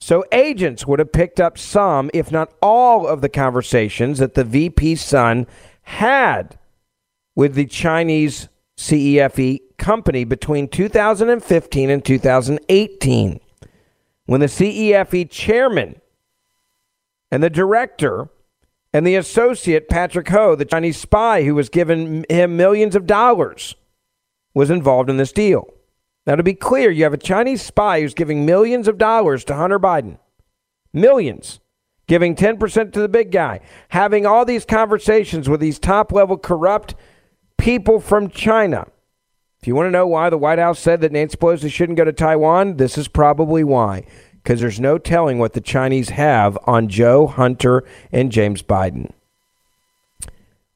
so 0.00 0.24
agents 0.32 0.86
would 0.86 0.98
have 0.98 1.12
picked 1.12 1.40
up 1.40 1.58
some, 1.58 2.10
if 2.14 2.32
not 2.32 2.52
all, 2.62 3.06
of 3.06 3.20
the 3.20 3.28
conversations 3.28 4.18
that 4.18 4.34
the 4.34 4.44
VP's 4.44 5.02
son 5.02 5.46
had 5.82 6.58
with 7.34 7.54
the 7.54 7.66
Chinese 7.66 8.48
CEFC 8.78 9.60
company 9.76 10.24
between 10.24 10.68
2015 10.68 11.90
and 11.90 12.04
2018, 12.04 13.40
when 14.24 14.40
the 14.40 14.46
CEFC 14.46 15.28
chairman 15.30 16.00
and 17.30 17.42
the 17.42 17.50
director 17.50 18.30
and 18.92 19.06
the 19.06 19.16
associate, 19.16 19.88
Patrick 19.88 20.28
Ho, 20.28 20.54
the 20.54 20.64
Chinese 20.64 20.96
spy 20.96 21.44
who 21.44 21.54
was 21.54 21.68
giving 21.68 22.24
him 22.28 22.56
millions 22.56 22.96
of 22.96 23.06
dollars, 23.06 23.74
was 24.54 24.70
involved 24.70 25.10
in 25.10 25.18
this 25.18 25.32
deal. 25.32 25.72
Now, 26.26 26.36
to 26.36 26.42
be 26.42 26.54
clear, 26.54 26.90
you 26.90 27.04
have 27.04 27.14
a 27.14 27.18
Chinese 27.18 27.62
spy 27.62 28.00
who's 28.00 28.14
giving 28.14 28.44
millions 28.44 28.88
of 28.88 28.98
dollars 28.98 29.44
to 29.44 29.54
Hunter 29.54 29.78
Biden. 29.78 30.18
Millions. 30.92 31.60
Giving 32.06 32.34
10% 32.34 32.92
to 32.92 33.00
the 33.00 33.08
big 33.08 33.30
guy. 33.30 33.60
Having 33.88 34.26
all 34.26 34.44
these 34.44 34.64
conversations 34.64 35.48
with 35.48 35.60
these 35.60 35.78
top 35.78 36.12
level 36.12 36.36
corrupt 36.36 36.94
people 37.56 38.00
from 38.00 38.28
China. 38.28 38.86
If 39.60 39.66
you 39.66 39.74
want 39.74 39.86
to 39.86 39.90
know 39.90 40.06
why 40.06 40.30
the 40.30 40.38
White 40.38 40.58
House 40.58 40.78
said 40.78 41.00
that 41.02 41.12
Nancy 41.12 41.36
Pelosi 41.36 41.70
shouldn't 41.70 41.98
go 41.98 42.04
to 42.04 42.12
Taiwan, 42.12 42.76
this 42.76 42.96
is 42.96 43.08
probably 43.08 43.62
why. 43.62 44.04
Because 44.42 44.60
there's 44.60 44.80
no 44.80 44.96
telling 44.96 45.38
what 45.38 45.52
the 45.52 45.60
Chinese 45.60 46.08
have 46.10 46.58
on 46.66 46.88
Joe, 46.88 47.26
Hunter, 47.26 47.84
and 48.10 48.32
James 48.32 48.62
Biden. 48.62 49.12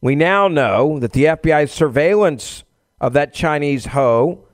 We 0.02 0.14
now 0.14 0.48
know 0.48 0.98
that 0.98 1.12
the 1.12 1.24
FBI's 1.24 1.72
surveillance 1.72 2.62
of 3.00 3.14
that 3.14 3.32
Chinese 3.32 3.86
hoe 3.86 4.46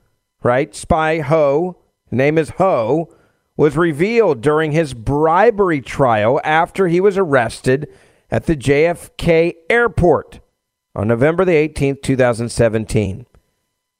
right? 0.42 0.74
Spy 0.74 1.20
Ho, 1.20 1.78
name 2.10 2.38
is 2.38 2.50
Ho, 2.50 3.12
was 3.56 3.76
revealed 3.76 4.40
during 4.40 4.72
his 4.72 4.94
bribery 4.94 5.80
trial 5.80 6.40
after 6.44 6.88
he 6.88 7.00
was 7.00 7.18
arrested 7.18 7.88
at 8.30 8.46
the 8.46 8.56
JFK 8.56 9.54
airport 9.68 10.40
on 10.94 11.08
November 11.08 11.44
the 11.44 11.52
18th, 11.52 12.02
2017. 12.02 13.26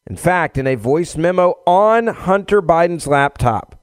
In 0.07 0.17
fact, 0.17 0.57
in 0.57 0.67
a 0.67 0.77
voice 0.77 1.17
memo 1.17 1.57
on 1.67 2.07
Hunter 2.07 2.63
Biden's 2.63 3.07
laptop, 3.07 3.81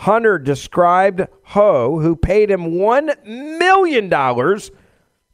Hunter 0.00 0.38
described 0.38 1.28
Ho, 1.44 2.00
who 2.00 2.16
paid 2.16 2.50
him 2.50 2.72
$1 2.72 3.24
million 3.24 4.12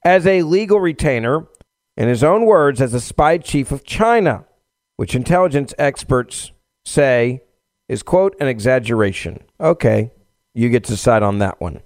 as 0.04 0.26
a 0.26 0.42
legal 0.42 0.78
retainer, 0.78 1.46
in 1.96 2.08
his 2.08 2.22
own 2.22 2.44
words, 2.44 2.80
as 2.80 2.94
a 2.94 3.00
spy 3.00 3.38
chief 3.38 3.72
of 3.72 3.84
China, 3.84 4.44
which 4.96 5.14
intelligence 5.14 5.74
experts 5.78 6.52
say 6.88 7.42
is, 7.88 8.02
quote, 8.02 8.36
an 8.40 8.48
exaggeration. 8.48 9.42
Okay, 9.60 10.10
you 10.54 10.68
get 10.68 10.84
to 10.84 10.92
decide 10.92 11.22
on 11.22 11.38
that 11.38 11.60
one. 11.60 11.80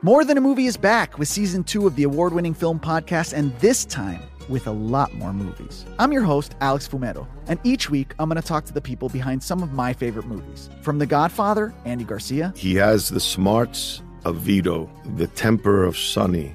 More 0.00 0.24
Than 0.24 0.38
a 0.38 0.40
Movie 0.40 0.66
is 0.66 0.76
back 0.76 1.18
with 1.18 1.26
season 1.26 1.64
two 1.64 1.86
of 1.86 1.96
the 1.96 2.04
award 2.04 2.32
winning 2.32 2.54
film 2.54 2.78
podcast, 2.78 3.32
and 3.32 3.52
this 3.58 3.84
time 3.84 4.22
with 4.48 4.66
a 4.66 4.72
lot 4.72 5.12
more 5.14 5.32
movies. 5.32 5.84
I'm 5.98 6.12
your 6.12 6.22
host, 6.22 6.54
Alex 6.60 6.88
Fumero, 6.88 7.26
and 7.48 7.58
each 7.64 7.90
week 7.90 8.14
I'm 8.18 8.28
going 8.28 8.40
to 8.40 8.46
talk 8.46 8.64
to 8.66 8.72
the 8.72 8.80
people 8.80 9.08
behind 9.08 9.42
some 9.42 9.62
of 9.62 9.72
my 9.72 9.92
favorite 9.92 10.26
movies. 10.26 10.70
From 10.82 10.98
The 10.98 11.06
Godfather, 11.06 11.74
Andy 11.84 12.04
Garcia. 12.04 12.54
He 12.56 12.76
has 12.76 13.08
the 13.08 13.20
smarts 13.20 14.02
of 14.24 14.36
Vito, 14.36 14.88
the 15.16 15.26
temper 15.26 15.84
of 15.84 15.98
Sonny 15.98 16.54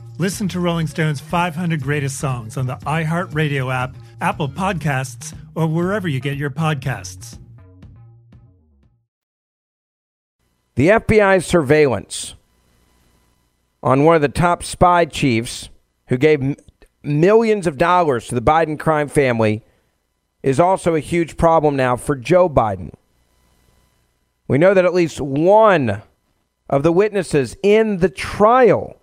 Listen 0.21 0.47
to 0.49 0.59
Rolling 0.59 0.85
Stone's 0.85 1.19
500 1.19 1.81
Greatest 1.81 2.19
Songs 2.19 2.55
on 2.55 2.67
the 2.67 2.75
iHeartRadio 2.75 3.73
app, 3.73 3.95
Apple 4.21 4.47
Podcasts, 4.47 5.35
or 5.55 5.65
wherever 5.65 6.07
you 6.07 6.19
get 6.19 6.37
your 6.37 6.51
podcasts. 6.51 7.39
The 10.75 10.89
FBI's 10.89 11.47
surveillance 11.47 12.35
on 13.81 14.03
one 14.03 14.15
of 14.15 14.21
the 14.21 14.29
top 14.29 14.61
spy 14.61 15.05
chiefs 15.05 15.69
who 16.09 16.17
gave 16.17 16.55
millions 17.01 17.65
of 17.65 17.79
dollars 17.79 18.27
to 18.27 18.35
the 18.35 18.43
Biden 18.43 18.77
crime 18.77 19.07
family 19.07 19.63
is 20.43 20.59
also 20.59 20.93
a 20.93 20.99
huge 20.99 21.35
problem 21.35 21.75
now 21.75 21.95
for 21.95 22.15
Joe 22.15 22.47
Biden. 22.47 22.93
We 24.47 24.59
know 24.59 24.75
that 24.75 24.85
at 24.85 24.93
least 24.93 25.19
one 25.19 26.03
of 26.69 26.83
the 26.83 26.91
witnesses 26.91 27.57
in 27.63 27.97
the 27.97 28.09
trial, 28.09 29.00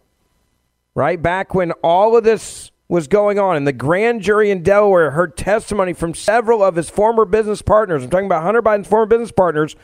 right 0.99 1.23
back 1.23 1.55
when 1.55 1.71
all 1.83 2.17
of 2.17 2.25
this 2.25 2.73
was 2.89 3.07
going 3.07 3.39
on, 3.39 3.57
and 3.57 3.67
the 3.67 3.73
grand 3.73 4.21
jury 4.21 4.51
in 4.51 4.65
Delaware 4.65 5.13
heard 5.13 5.37
testimony 5.37 5.93
from 5.93 6.13
several 6.13 6.63
of 6.63 6.75
his 6.75 6.91
former 6.91 7.25
business 7.25 7.63
partners. 7.63 8.03
I'm 8.03 8.11
talking 8.11 8.27
about 8.27 8.43
Hunter 8.43 8.63
Biden's 8.63 8.89
former 8.89 9.07
business 9.07 9.31
partners. 9.31 9.77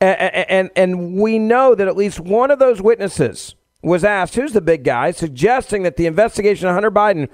And, 0.00 0.34
and, 0.48 0.70
and 0.74 1.20
we 1.20 1.38
know 1.38 1.74
that 1.74 1.86
at 1.86 1.96
least 1.96 2.20
one 2.20 2.50
of 2.50 2.58
those 2.58 2.80
witnesses 2.80 3.54
was 3.82 4.02
asked, 4.02 4.34
who's 4.34 4.52
the 4.52 4.60
big 4.60 4.82
guy, 4.82 5.10
suggesting 5.10 5.82
that 5.82 5.96
the 5.96 6.06
investigation 6.06 6.66
of 6.68 6.74
Hunter 6.74 6.90
Biden 6.90 7.28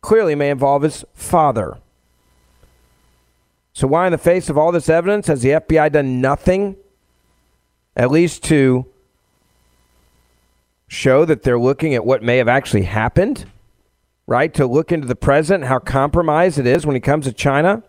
clearly 0.00 0.34
may 0.34 0.50
involve 0.50 0.82
his 0.82 1.04
father. 1.14 1.78
So, 3.72 3.86
why, 3.86 4.06
in 4.06 4.12
the 4.12 4.18
face 4.18 4.50
of 4.50 4.58
all 4.58 4.72
this 4.72 4.88
evidence, 4.88 5.28
has 5.28 5.42
the 5.42 5.50
FBI 5.50 5.92
done 5.92 6.20
nothing, 6.20 6.76
at 7.94 8.10
least 8.10 8.42
to 8.44 8.86
show 10.90 11.24
that 11.24 11.44
they're 11.44 11.58
looking 11.58 11.94
at 11.94 12.04
what 12.04 12.22
may 12.22 12.38
have 12.38 12.48
actually 12.48 12.82
happened? 12.82 13.46
Right? 14.26 14.52
To 14.54 14.66
look 14.66 14.92
into 14.92 15.06
the 15.06 15.16
president, 15.16 15.64
how 15.64 15.78
compromised 15.78 16.58
it 16.58 16.66
is 16.66 16.84
when 16.84 16.96
it 16.96 17.00
comes 17.00 17.26
to 17.26 17.32
China? 17.32 17.82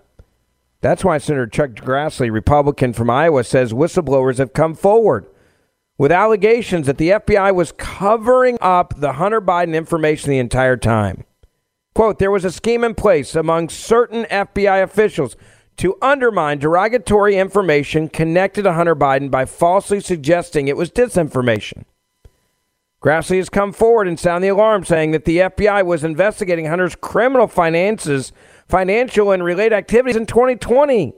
That's 0.81 1.03
why 1.03 1.17
Senator 1.17 1.47
Chuck 1.47 1.71
Grassley, 1.71 2.31
Republican 2.31 2.93
from 2.93 3.09
Iowa, 3.09 3.43
says 3.43 3.73
whistleblowers 3.73 4.37
have 4.37 4.53
come 4.53 4.73
forward 4.75 5.27
with 5.97 6.11
allegations 6.11 6.87
that 6.87 6.97
the 6.97 7.09
FBI 7.09 7.53
was 7.53 7.71
covering 7.73 8.57
up 8.61 8.93
the 8.97 9.13
Hunter 9.13 9.41
Biden 9.41 9.75
information 9.75 10.31
the 10.31 10.39
entire 10.39 10.77
time. 10.77 11.25
Quote, 11.93 12.19
there 12.19 12.31
was 12.31 12.45
a 12.45 12.51
scheme 12.51 12.83
in 12.83 12.95
place 12.95 13.35
among 13.35 13.69
certain 13.69 14.25
FBI 14.25 14.81
officials 14.81 15.35
to 15.77 15.97
undermine 16.01 16.59
derogatory 16.59 17.35
information 17.35 18.09
connected 18.09 18.63
to 18.63 18.73
Hunter 18.73 18.95
Biden 18.95 19.29
by 19.29 19.45
falsely 19.45 19.99
suggesting 19.99 20.67
it 20.67 20.77
was 20.77 20.91
disinformation. 20.91 21.83
Grassley 23.01 23.37
has 23.37 23.49
come 23.49 23.73
forward 23.73 24.07
and 24.07 24.19
sounded 24.19 24.45
the 24.45 24.51
alarm, 24.53 24.85
saying 24.85 25.11
that 25.11 25.25
the 25.25 25.39
FBI 25.39 25.83
was 25.83 26.03
investigating 26.03 26.67
Hunter's 26.67 26.95
criminal 26.95 27.47
finances, 27.47 28.31
financial 28.67 29.31
and 29.31 29.43
related 29.43 29.73
activities 29.73 30.15
in 30.15 30.27
2020. 30.27 31.13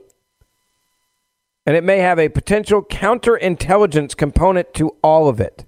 And 1.66 1.76
it 1.76 1.84
may 1.84 1.98
have 1.98 2.18
a 2.18 2.30
potential 2.30 2.82
counterintelligence 2.82 4.16
component 4.16 4.72
to 4.74 4.96
all 5.02 5.28
of 5.28 5.40
it. 5.40 5.66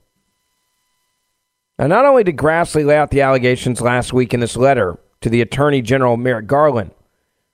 Now, 1.79 1.87
not 1.87 2.07
only 2.07 2.25
did 2.25 2.37
Grassley 2.37 2.87
lay 2.87 2.97
out 2.97 3.11
the 3.11 3.21
allegations 3.21 3.83
last 3.83 4.15
week 4.15 4.33
in 4.33 4.41
this 4.41 4.57
letter 4.57 4.99
to 5.21 5.29
the 5.29 5.43
Attorney 5.43 5.83
General 5.83 6.17
Merrick 6.17 6.47
Garland, 6.47 6.93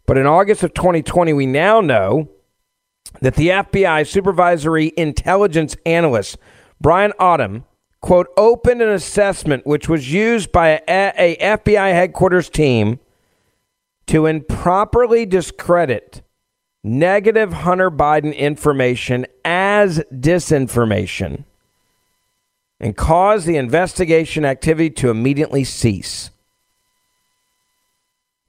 but 0.06 0.16
in 0.16 0.26
August 0.26 0.62
of 0.62 0.74
2020, 0.74 1.32
we 1.32 1.46
now 1.46 1.80
know 1.80 2.28
that 3.20 3.34
the 3.34 3.48
FBI 3.48 4.06
supervisory 4.06 4.92
intelligence 4.96 5.76
analyst, 5.84 6.38
Brian 6.80 7.12
Auten, 7.18 7.64
quote, 8.02 8.28
opened 8.36 8.82
an 8.82 8.90
assessment 8.90 9.66
which 9.66 9.88
was 9.88 10.12
used 10.12 10.52
by 10.52 10.82
a, 10.86 11.12
a 11.16 11.36
FBI 11.36 11.92
headquarters 11.92 12.50
team 12.50 13.00
to 14.06 14.26
improperly 14.26 15.24
discredit 15.24 16.20
negative 16.84 17.52
Hunter 17.52 17.90
Biden 17.90 18.36
information 18.36 19.24
as 19.44 20.00
disinformation 20.12 21.44
and 22.80 22.96
cause 22.96 23.44
the 23.44 23.56
investigation 23.56 24.44
activity 24.44 24.90
to 24.90 25.08
immediately 25.08 25.62
cease. 25.64 26.30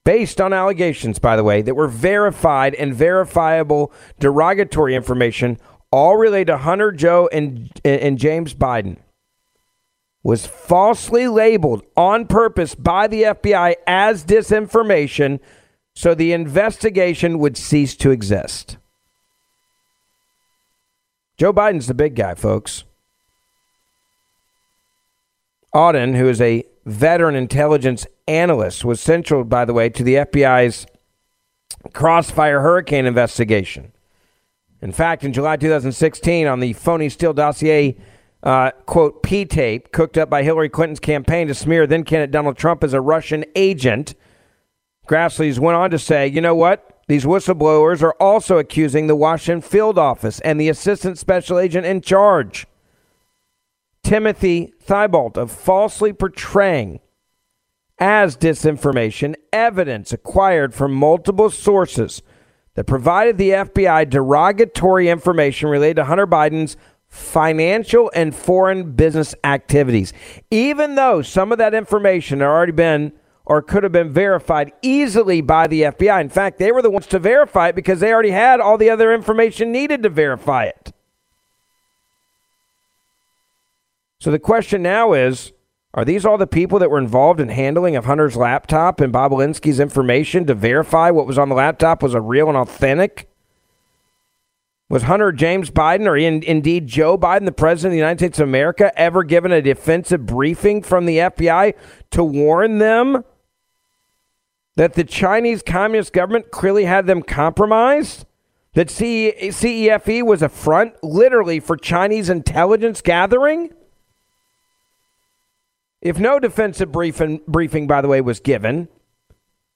based 0.04 0.40
on 0.40 0.52
allegations, 0.52 1.18
by 1.18 1.36
the 1.36 1.44
way, 1.44 1.62
that 1.62 1.74
were 1.74 1.88
verified 1.88 2.74
and 2.74 2.94
verifiable 2.94 3.90
derogatory 4.20 4.94
information, 4.94 5.58
all 5.90 6.16
related 6.16 6.48
to 6.48 6.58
Hunter, 6.58 6.92
Joe, 6.92 7.28
and, 7.32 7.70
and 7.84 8.18
James 8.18 8.54
Biden, 8.54 8.98
was 10.24 10.46
falsely 10.46 11.28
labeled 11.28 11.84
on 11.96 12.26
purpose 12.26 12.74
by 12.74 13.06
the 13.06 13.22
FBI 13.22 13.74
as 13.86 14.24
disinformation 14.24 15.38
so 15.94 16.14
the 16.14 16.32
investigation 16.32 17.38
would 17.38 17.56
cease 17.56 17.94
to 17.94 18.10
exist. 18.10 18.78
Joe 21.36 21.52
Biden's 21.52 21.86
the 21.86 21.94
big 21.94 22.16
guy, 22.16 22.34
folks. 22.34 22.84
Auten, 25.74 26.16
who 26.16 26.28
is 26.28 26.40
a 26.40 26.64
veteran 26.86 27.34
intelligence 27.34 28.06
analyst, 28.26 28.84
was 28.84 29.00
central, 29.00 29.44
by 29.44 29.64
the 29.64 29.74
way, 29.74 29.88
to 29.90 30.02
the 30.02 30.14
FBI's 30.14 30.86
Crossfire 31.92 32.60
Hurricane 32.60 33.04
investigation. 33.04 33.92
In 34.80 34.92
fact, 34.92 35.22
in 35.22 35.32
July 35.32 35.56
2016, 35.56 36.46
on 36.46 36.60
the 36.60 36.72
phony 36.72 37.08
Steele 37.08 37.34
dossier, 37.34 37.96
uh, 38.44 38.70
quote, 38.84 39.22
P 39.22 39.46
tape 39.46 39.90
cooked 39.90 40.18
up 40.18 40.28
by 40.28 40.42
Hillary 40.42 40.68
Clinton's 40.68 41.00
campaign 41.00 41.48
to 41.48 41.54
smear 41.54 41.86
then 41.86 42.04
candidate 42.04 42.30
Donald 42.30 42.58
Trump 42.58 42.84
as 42.84 42.92
a 42.92 43.00
Russian 43.00 43.44
agent, 43.56 44.14
Grassley's 45.08 45.58
went 45.58 45.76
on 45.76 45.90
to 45.90 45.98
say, 45.98 46.26
you 46.28 46.40
know 46.40 46.54
what? 46.54 47.02
These 47.08 47.24
whistleblowers 47.24 48.02
are 48.02 48.14
also 48.20 48.58
accusing 48.58 49.06
the 49.06 49.16
Washington 49.16 49.62
field 49.62 49.98
office 49.98 50.40
and 50.40 50.60
the 50.60 50.68
assistant 50.68 51.18
special 51.18 51.58
agent 51.58 51.86
in 51.86 52.00
charge 52.00 52.66
Timothy 54.02 54.72
Thibault 54.80 55.32
of 55.36 55.50
falsely 55.50 56.12
portraying 56.12 57.00
as 57.98 58.36
disinformation 58.36 59.34
evidence 59.52 60.12
acquired 60.12 60.74
from 60.74 60.92
multiple 60.92 61.48
sources 61.48 62.22
that 62.74 62.84
provided 62.84 63.38
the 63.38 63.50
FBI 63.50 64.08
derogatory 64.10 65.08
information 65.08 65.68
related 65.68 65.96
to 65.96 66.04
Hunter 66.04 66.26
Biden's 66.26 66.76
financial 67.14 68.10
and 68.14 68.34
foreign 68.34 68.92
business 68.92 69.34
activities. 69.44 70.12
Even 70.50 70.96
though 70.96 71.22
some 71.22 71.52
of 71.52 71.58
that 71.58 71.72
information 71.72 72.40
had 72.40 72.46
already 72.46 72.72
been 72.72 73.12
or 73.46 73.62
could 73.62 73.82
have 73.82 73.92
been 73.92 74.12
verified 74.12 74.72
easily 74.82 75.40
by 75.40 75.66
the 75.66 75.82
FBI. 75.82 76.20
In 76.20 76.28
fact, 76.28 76.58
they 76.58 76.72
were 76.72 76.82
the 76.82 76.90
ones 76.90 77.06
to 77.08 77.18
verify 77.18 77.68
it 77.68 77.76
because 77.76 78.00
they 78.00 78.12
already 78.12 78.30
had 78.30 78.58
all 78.58 78.78
the 78.78 78.90
other 78.90 79.12
information 79.12 79.70
needed 79.70 80.02
to 80.02 80.08
verify 80.08 80.64
it. 80.64 80.92
So 84.18 84.30
the 84.30 84.38
question 84.38 84.82
now 84.82 85.12
is 85.12 85.52
are 85.92 86.04
these 86.04 86.24
all 86.24 86.38
the 86.38 86.46
people 86.46 86.78
that 86.78 86.90
were 86.90 86.98
involved 86.98 87.38
in 87.38 87.50
handling 87.50 87.94
of 87.94 88.06
Hunter's 88.06 88.36
laptop 88.36 89.00
and 89.00 89.12
Bobulinski's 89.12 89.78
information 89.78 90.46
to 90.46 90.54
verify 90.54 91.10
what 91.10 91.26
was 91.26 91.38
on 91.38 91.50
the 91.50 91.54
laptop 91.54 92.02
was 92.02 92.14
a 92.14 92.20
real 92.20 92.48
and 92.48 92.56
authentic? 92.56 93.28
Was 94.90 95.04
Hunter 95.04 95.32
James 95.32 95.70
Biden 95.70 96.06
or 96.06 96.16
in, 96.16 96.42
indeed 96.42 96.86
Joe 96.86 97.16
Biden, 97.16 97.46
the 97.46 97.52
President 97.52 97.88
of 97.88 97.92
the 97.92 97.98
United 97.98 98.18
States 98.18 98.38
of 98.38 98.48
America, 98.48 98.92
ever 98.98 99.24
given 99.24 99.50
a 99.50 99.62
defensive 99.62 100.26
briefing 100.26 100.82
from 100.82 101.06
the 101.06 101.18
FBI 101.18 101.74
to 102.10 102.22
warn 102.22 102.78
them 102.78 103.24
that 104.76 104.94
the 104.94 105.04
Chinese 105.04 105.62
Communist 105.62 106.12
government 106.12 106.50
clearly 106.50 106.84
had 106.84 107.06
them 107.06 107.22
compromised? 107.22 108.26
That 108.74 108.88
CEFC 108.88 110.22
was 110.24 110.42
a 110.42 110.48
front 110.48 110.94
literally 111.02 111.60
for 111.60 111.76
Chinese 111.76 112.28
intelligence 112.28 113.00
gathering? 113.00 113.72
If 116.02 116.18
no 116.18 116.38
defensive 116.38 116.92
briefing, 116.92 117.40
briefing, 117.48 117.86
by 117.86 118.02
the 118.02 118.08
way, 118.08 118.20
was 118.20 118.40
given, 118.40 118.88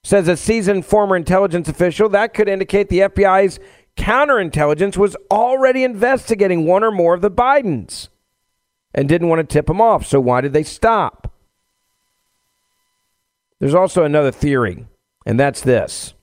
says 0.03 0.27
a 0.27 0.37
seasoned 0.37 0.85
former 0.85 1.15
intelligence 1.15 1.67
official, 1.67 2.09
that 2.09 2.33
could 2.33 2.47
indicate 2.47 2.89
the 2.89 2.99
FBI's 2.99 3.59
counterintelligence 3.99 4.97
was 4.97 5.15
already 5.29 5.83
investigating 5.83 6.65
one 6.65 6.83
or 6.83 6.91
more 6.91 7.13
of 7.13 7.21
the 7.21 7.29
Bidens 7.29 8.07
and 8.93 9.07
didn't 9.09 9.27
want 9.27 9.39
to 9.39 9.53
tip 9.53 9.67
them 9.67 9.81
off. 9.81 10.05
So 10.05 10.19
why 10.19 10.41
did 10.41 10.53
they 10.53 10.63
stop? 10.63 11.31
There's 13.59 13.75
also 13.75 14.05
another 14.05 14.31
theory, 14.31 14.87
and 15.25 15.37
that's 15.37 15.61
this. 15.61 16.13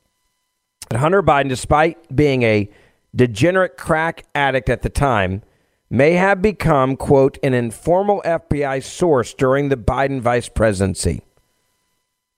Hunter 0.91 1.22
Biden, 1.22 1.51
despite 1.51 2.14
being 2.14 2.43
a 2.43 2.70
degenerate 3.14 3.77
crack 3.77 4.24
addict 4.35 4.70
at 4.70 4.81
the 4.81 4.89
time, 4.89 5.43
may 5.91 6.14
have 6.14 6.41
become, 6.41 6.97
quote, 6.97 7.39
an 7.43 7.53
informal 7.53 8.22
FBI 8.24 8.83
source 8.83 9.35
during 9.35 9.68
the 9.68 9.77
Biden 9.77 10.20
vice 10.20 10.49
presidency. 10.49 11.26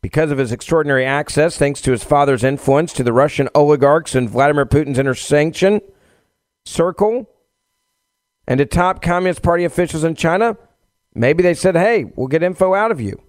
Because 0.01 0.31
of 0.31 0.39
his 0.39 0.53
extraordinary 0.53 1.05
access, 1.05 1.59
thanks 1.59 1.81
to 1.83 1.91
his 1.91 2.05
father's 2.05 2.45
influence 2.45 2.93
to 2.93 3.03
the 3.03 3.13
Russian 3.13 3.49
oligarchs 3.55 4.15
and 4.15 4.31
Vladimir 4.31 4.65
Putin's 4.65 4.99
inner 4.99 5.15
sanction 5.15 5.81
circle, 6.65 7.29
and 8.47 8.59
to 8.59 8.67
top 8.67 9.03
Communist 9.03 9.43
Party 9.43 9.65
officials 9.65 10.05
in 10.05 10.15
China, 10.15 10.57
maybe 11.15 11.43
they 11.43 11.55
said, 11.55 11.75
hey, 11.75 12.05
we'll 12.15 12.29
get 12.29 12.43
info 12.43 12.75
out 12.75 12.91
of 12.91 13.01
you. 13.01 13.21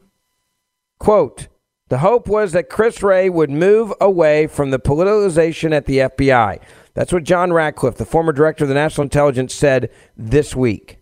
Quote, 0.99 1.47
the 1.89 1.99
hope 1.99 2.27
was 2.27 2.51
that 2.51 2.69
Chris 2.69 3.01
Wray 3.01 3.29
would 3.29 3.49
move 3.49 3.91
away 3.99 4.45
from 4.45 4.69
the 4.69 4.79
politicization 4.79 5.73
at 5.73 5.87
the 5.87 5.97
FBI. 5.97 6.61
That's 6.93 7.11
what 7.11 7.23
John 7.23 7.51
Ratcliffe, 7.51 7.97
the 7.97 8.05
former 8.05 8.31
director 8.31 8.63
of 8.63 8.67
the 8.67 8.75
National 8.75 9.03
Intelligence, 9.03 9.55
said 9.55 9.89
this 10.15 10.55
week. 10.55 10.99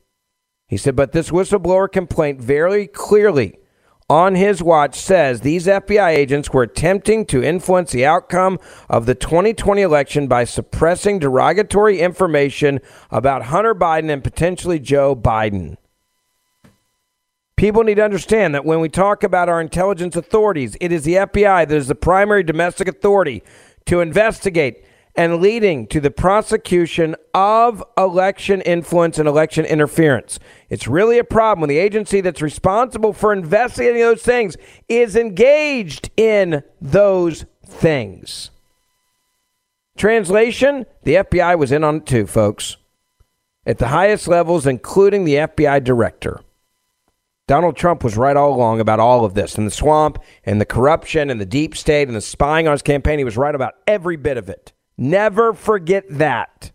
He 0.67 0.77
said, 0.77 0.95
but 0.95 1.11
this 1.11 1.29
whistleblower 1.29 1.91
complaint 1.91 2.39
very 2.39 2.87
clearly 2.87 3.57
on 4.09 4.35
his 4.35 4.63
watch 4.63 4.97
says 4.97 5.41
these 5.41 5.67
FBI 5.67 6.09
agents 6.09 6.51
were 6.51 6.63
attempting 6.63 7.25
to 7.25 7.43
influence 7.43 7.91
the 7.91 8.05
outcome 8.05 8.57
of 8.89 9.05
the 9.05 9.15
2020 9.15 9.81
election 9.81 10.27
by 10.27 10.45
suppressing 10.45 11.19
derogatory 11.19 11.99
information 11.99 12.79
about 13.11 13.43
Hunter 13.43 13.75
Biden 13.75 14.09
and 14.09 14.23
potentially 14.23 14.79
Joe 14.79 15.15
Biden. 15.15 15.75
People 17.57 17.83
need 17.83 17.95
to 17.95 18.03
understand 18.03 18.53
that 18.53 18.65
when 18.65 18.79
we 18.79 18.87
talk 18.87 19.23
about 19.23 19.49
our 19.49 19.59
intelligence 19.59 20.15
authorities, 20.15 20.77
it 20.79 20.91
is 20.91 21.03
the 21.03 21.15
FBI 21.15 21.67
that 21.67 21.75
is 21.75 21.87
the 21.87 21.95
primary 21.95 22.43
domestic 22.43 22.87
authority 22.87 23.43
to 23.85 23.99
investigate 23.99 24.85
and 25.17 25.41
leading 25.41 25.87
to 25.87 25.99
the 25.99 26.11
prosecution 26.11 27.15
of 27.33 27.83
election 27.97 28.61
influence 28.61 29.17
and 29.17 29.27
election 29.27 29.65
interference. 29.65 30.37
It's 30.69 30.87
really 30.87 31.17
a 31.17 31.23
problem 31.23 31.61
when 31.61 31.69
the 31.69 31.79
agency 31.79 32.21
that's 32.21 32.41
responsible 32.41 33.13
for 33.13 33.33
investigating 33.33 33.99
those 33.99 34.21
things 34.21 34.55
is 34.87 35.15
engaged 35.15 36.11
in 36.15 36.61
those 36.79 37.45
things. 37.65 38.51
Translation 39.97 40.85
The 41.03 41.15
FBI 41.15 41.57
was 41.57 41.71
in 41.71 41.83
on 41.83 41.97
it 41.97 42.05
too, 42.05 42.27
folks, 42.27 42.77
at 43.65 43.79
the 43.79 43.87
highest 43.87 44.27
levels, 44.27 44.67
including 44.67 45.25
the 45.25 45.35
FBI 45.35 45.83
director. 45.83 46.41
Donald 47.47 47.75
Trump 47.75 48.03
was 48.03 48.17
right 48.17 48.35
all 48.35 48.53
along 48.53 48.81
about 48.81 48.99
all 48.99 49.25
of 49.25 49.33
this 49.33 49.55
and 49.55 49.65
the 49.65 49.71
swamp 49.71 50.19
and 50.43 50.61
the 50.61 50.65
corruption 50.65 51.29
and 51.29 51.41
the 51.41 51.45
deep 51.45 51.75
state 51.75 52.07
and 52.07 52.15
the 52.15 52.21
spying 52.21 52.67
on 52.67 52.73
his 52.73 52.81
campaign. 52.81 53.17
He 53.17 53.25
was 53.25 53.37
right 53.37 53.55
about 53.55 53.75
every 53.87 54.17
bit 54.17 54.37
of 54.37 54.49
it. 54.49 54.73
Never 54.97 55.53
forget 55.53 56.05
that. 56.09 56.71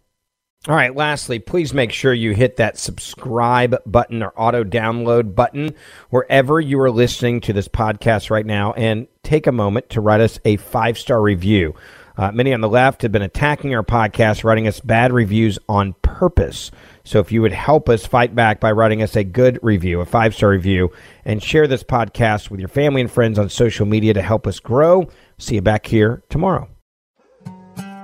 All 0.68 0.76
right, 0.76 0.94
lastly, 0.94 1.40
please 1.40 1.74
make 1.74 1.90
sure 1.90 2.14
you 2.14 2.34
hit 2.34 2.56
that 2.58 2.78
subscribe 2.78 3.74
button 3.84 4.22
or 4.22 4.32
auto 4.36 4.62
download 4.62 5.34
button 5.34 5.74
wherever 6.10 6.60
you 6.60 6.80
are 6.80 6.90
listening 6.90 7.40
to 7.40 7.52
this 7.52 7.66
podcast 7.66 8.30
right 8.30 8.46
now 8.46 8.72
and 8.74 9.08
take 9.24 9.48
a 9.48 9.52
moment 9.52 9.90
to 9.90 10.00
write 10.00 10.20
us 10.20 10.38
a 10.44 10.58
five 10.58 10.96
star 10.96 11.20
review. 11.20 11.74
Uh, 12.16 12.30
many 12.30 12.54
on 12.54 12.60
the 12.60 12.68
left 12.68 13.02
have 13.02 13.10
been 13.10 13.22
attacking 13.22 13.74
our 13.74 13.82
podcast, 13.82 14.44
writing 14.44 14.68
us 14.68 14.78
bad 14.78 15.12
reviews 15.12 15.58
on 15.68 15.94
purpose. 16.02 16.70
So 17.02 17.18
if 17.18 17.32
you 17.32 17.42
would 17.42 17.52
help 17.52 17.88
us 17.88 18.06
fight 18.06 18.32
back 18.36 18.60
by 18.60 18.70
writing 18.70 19.02
us 19.02 19.16
a 19.16 19.24
good 19.24 19.58
review, 19.62 20.00
a 20.00 20.06
five 20.06 20.32
star 20.32 20.50
review, 20.50 20.92
and 21.24 21.42
share 21.42 21.66
this 21.66 21.82
podcast 21.82 22.50
with 22.50 22.60
your 22.60 22.68
family 22.68 23.00
and 23.00 23.10
friends 23.10 23.36
on 23.36 23.48
social 23.48 23.86
media 23.86 24.14
to 24.14 24.22
help 24.22 24.46
us 24.46 24.60
grow, 24.60 25.08
see 25.38 25.56
you 25.56 25.62
back 25.62 25.86
here 25.86 26.22
tomorrow. 26.28 26.68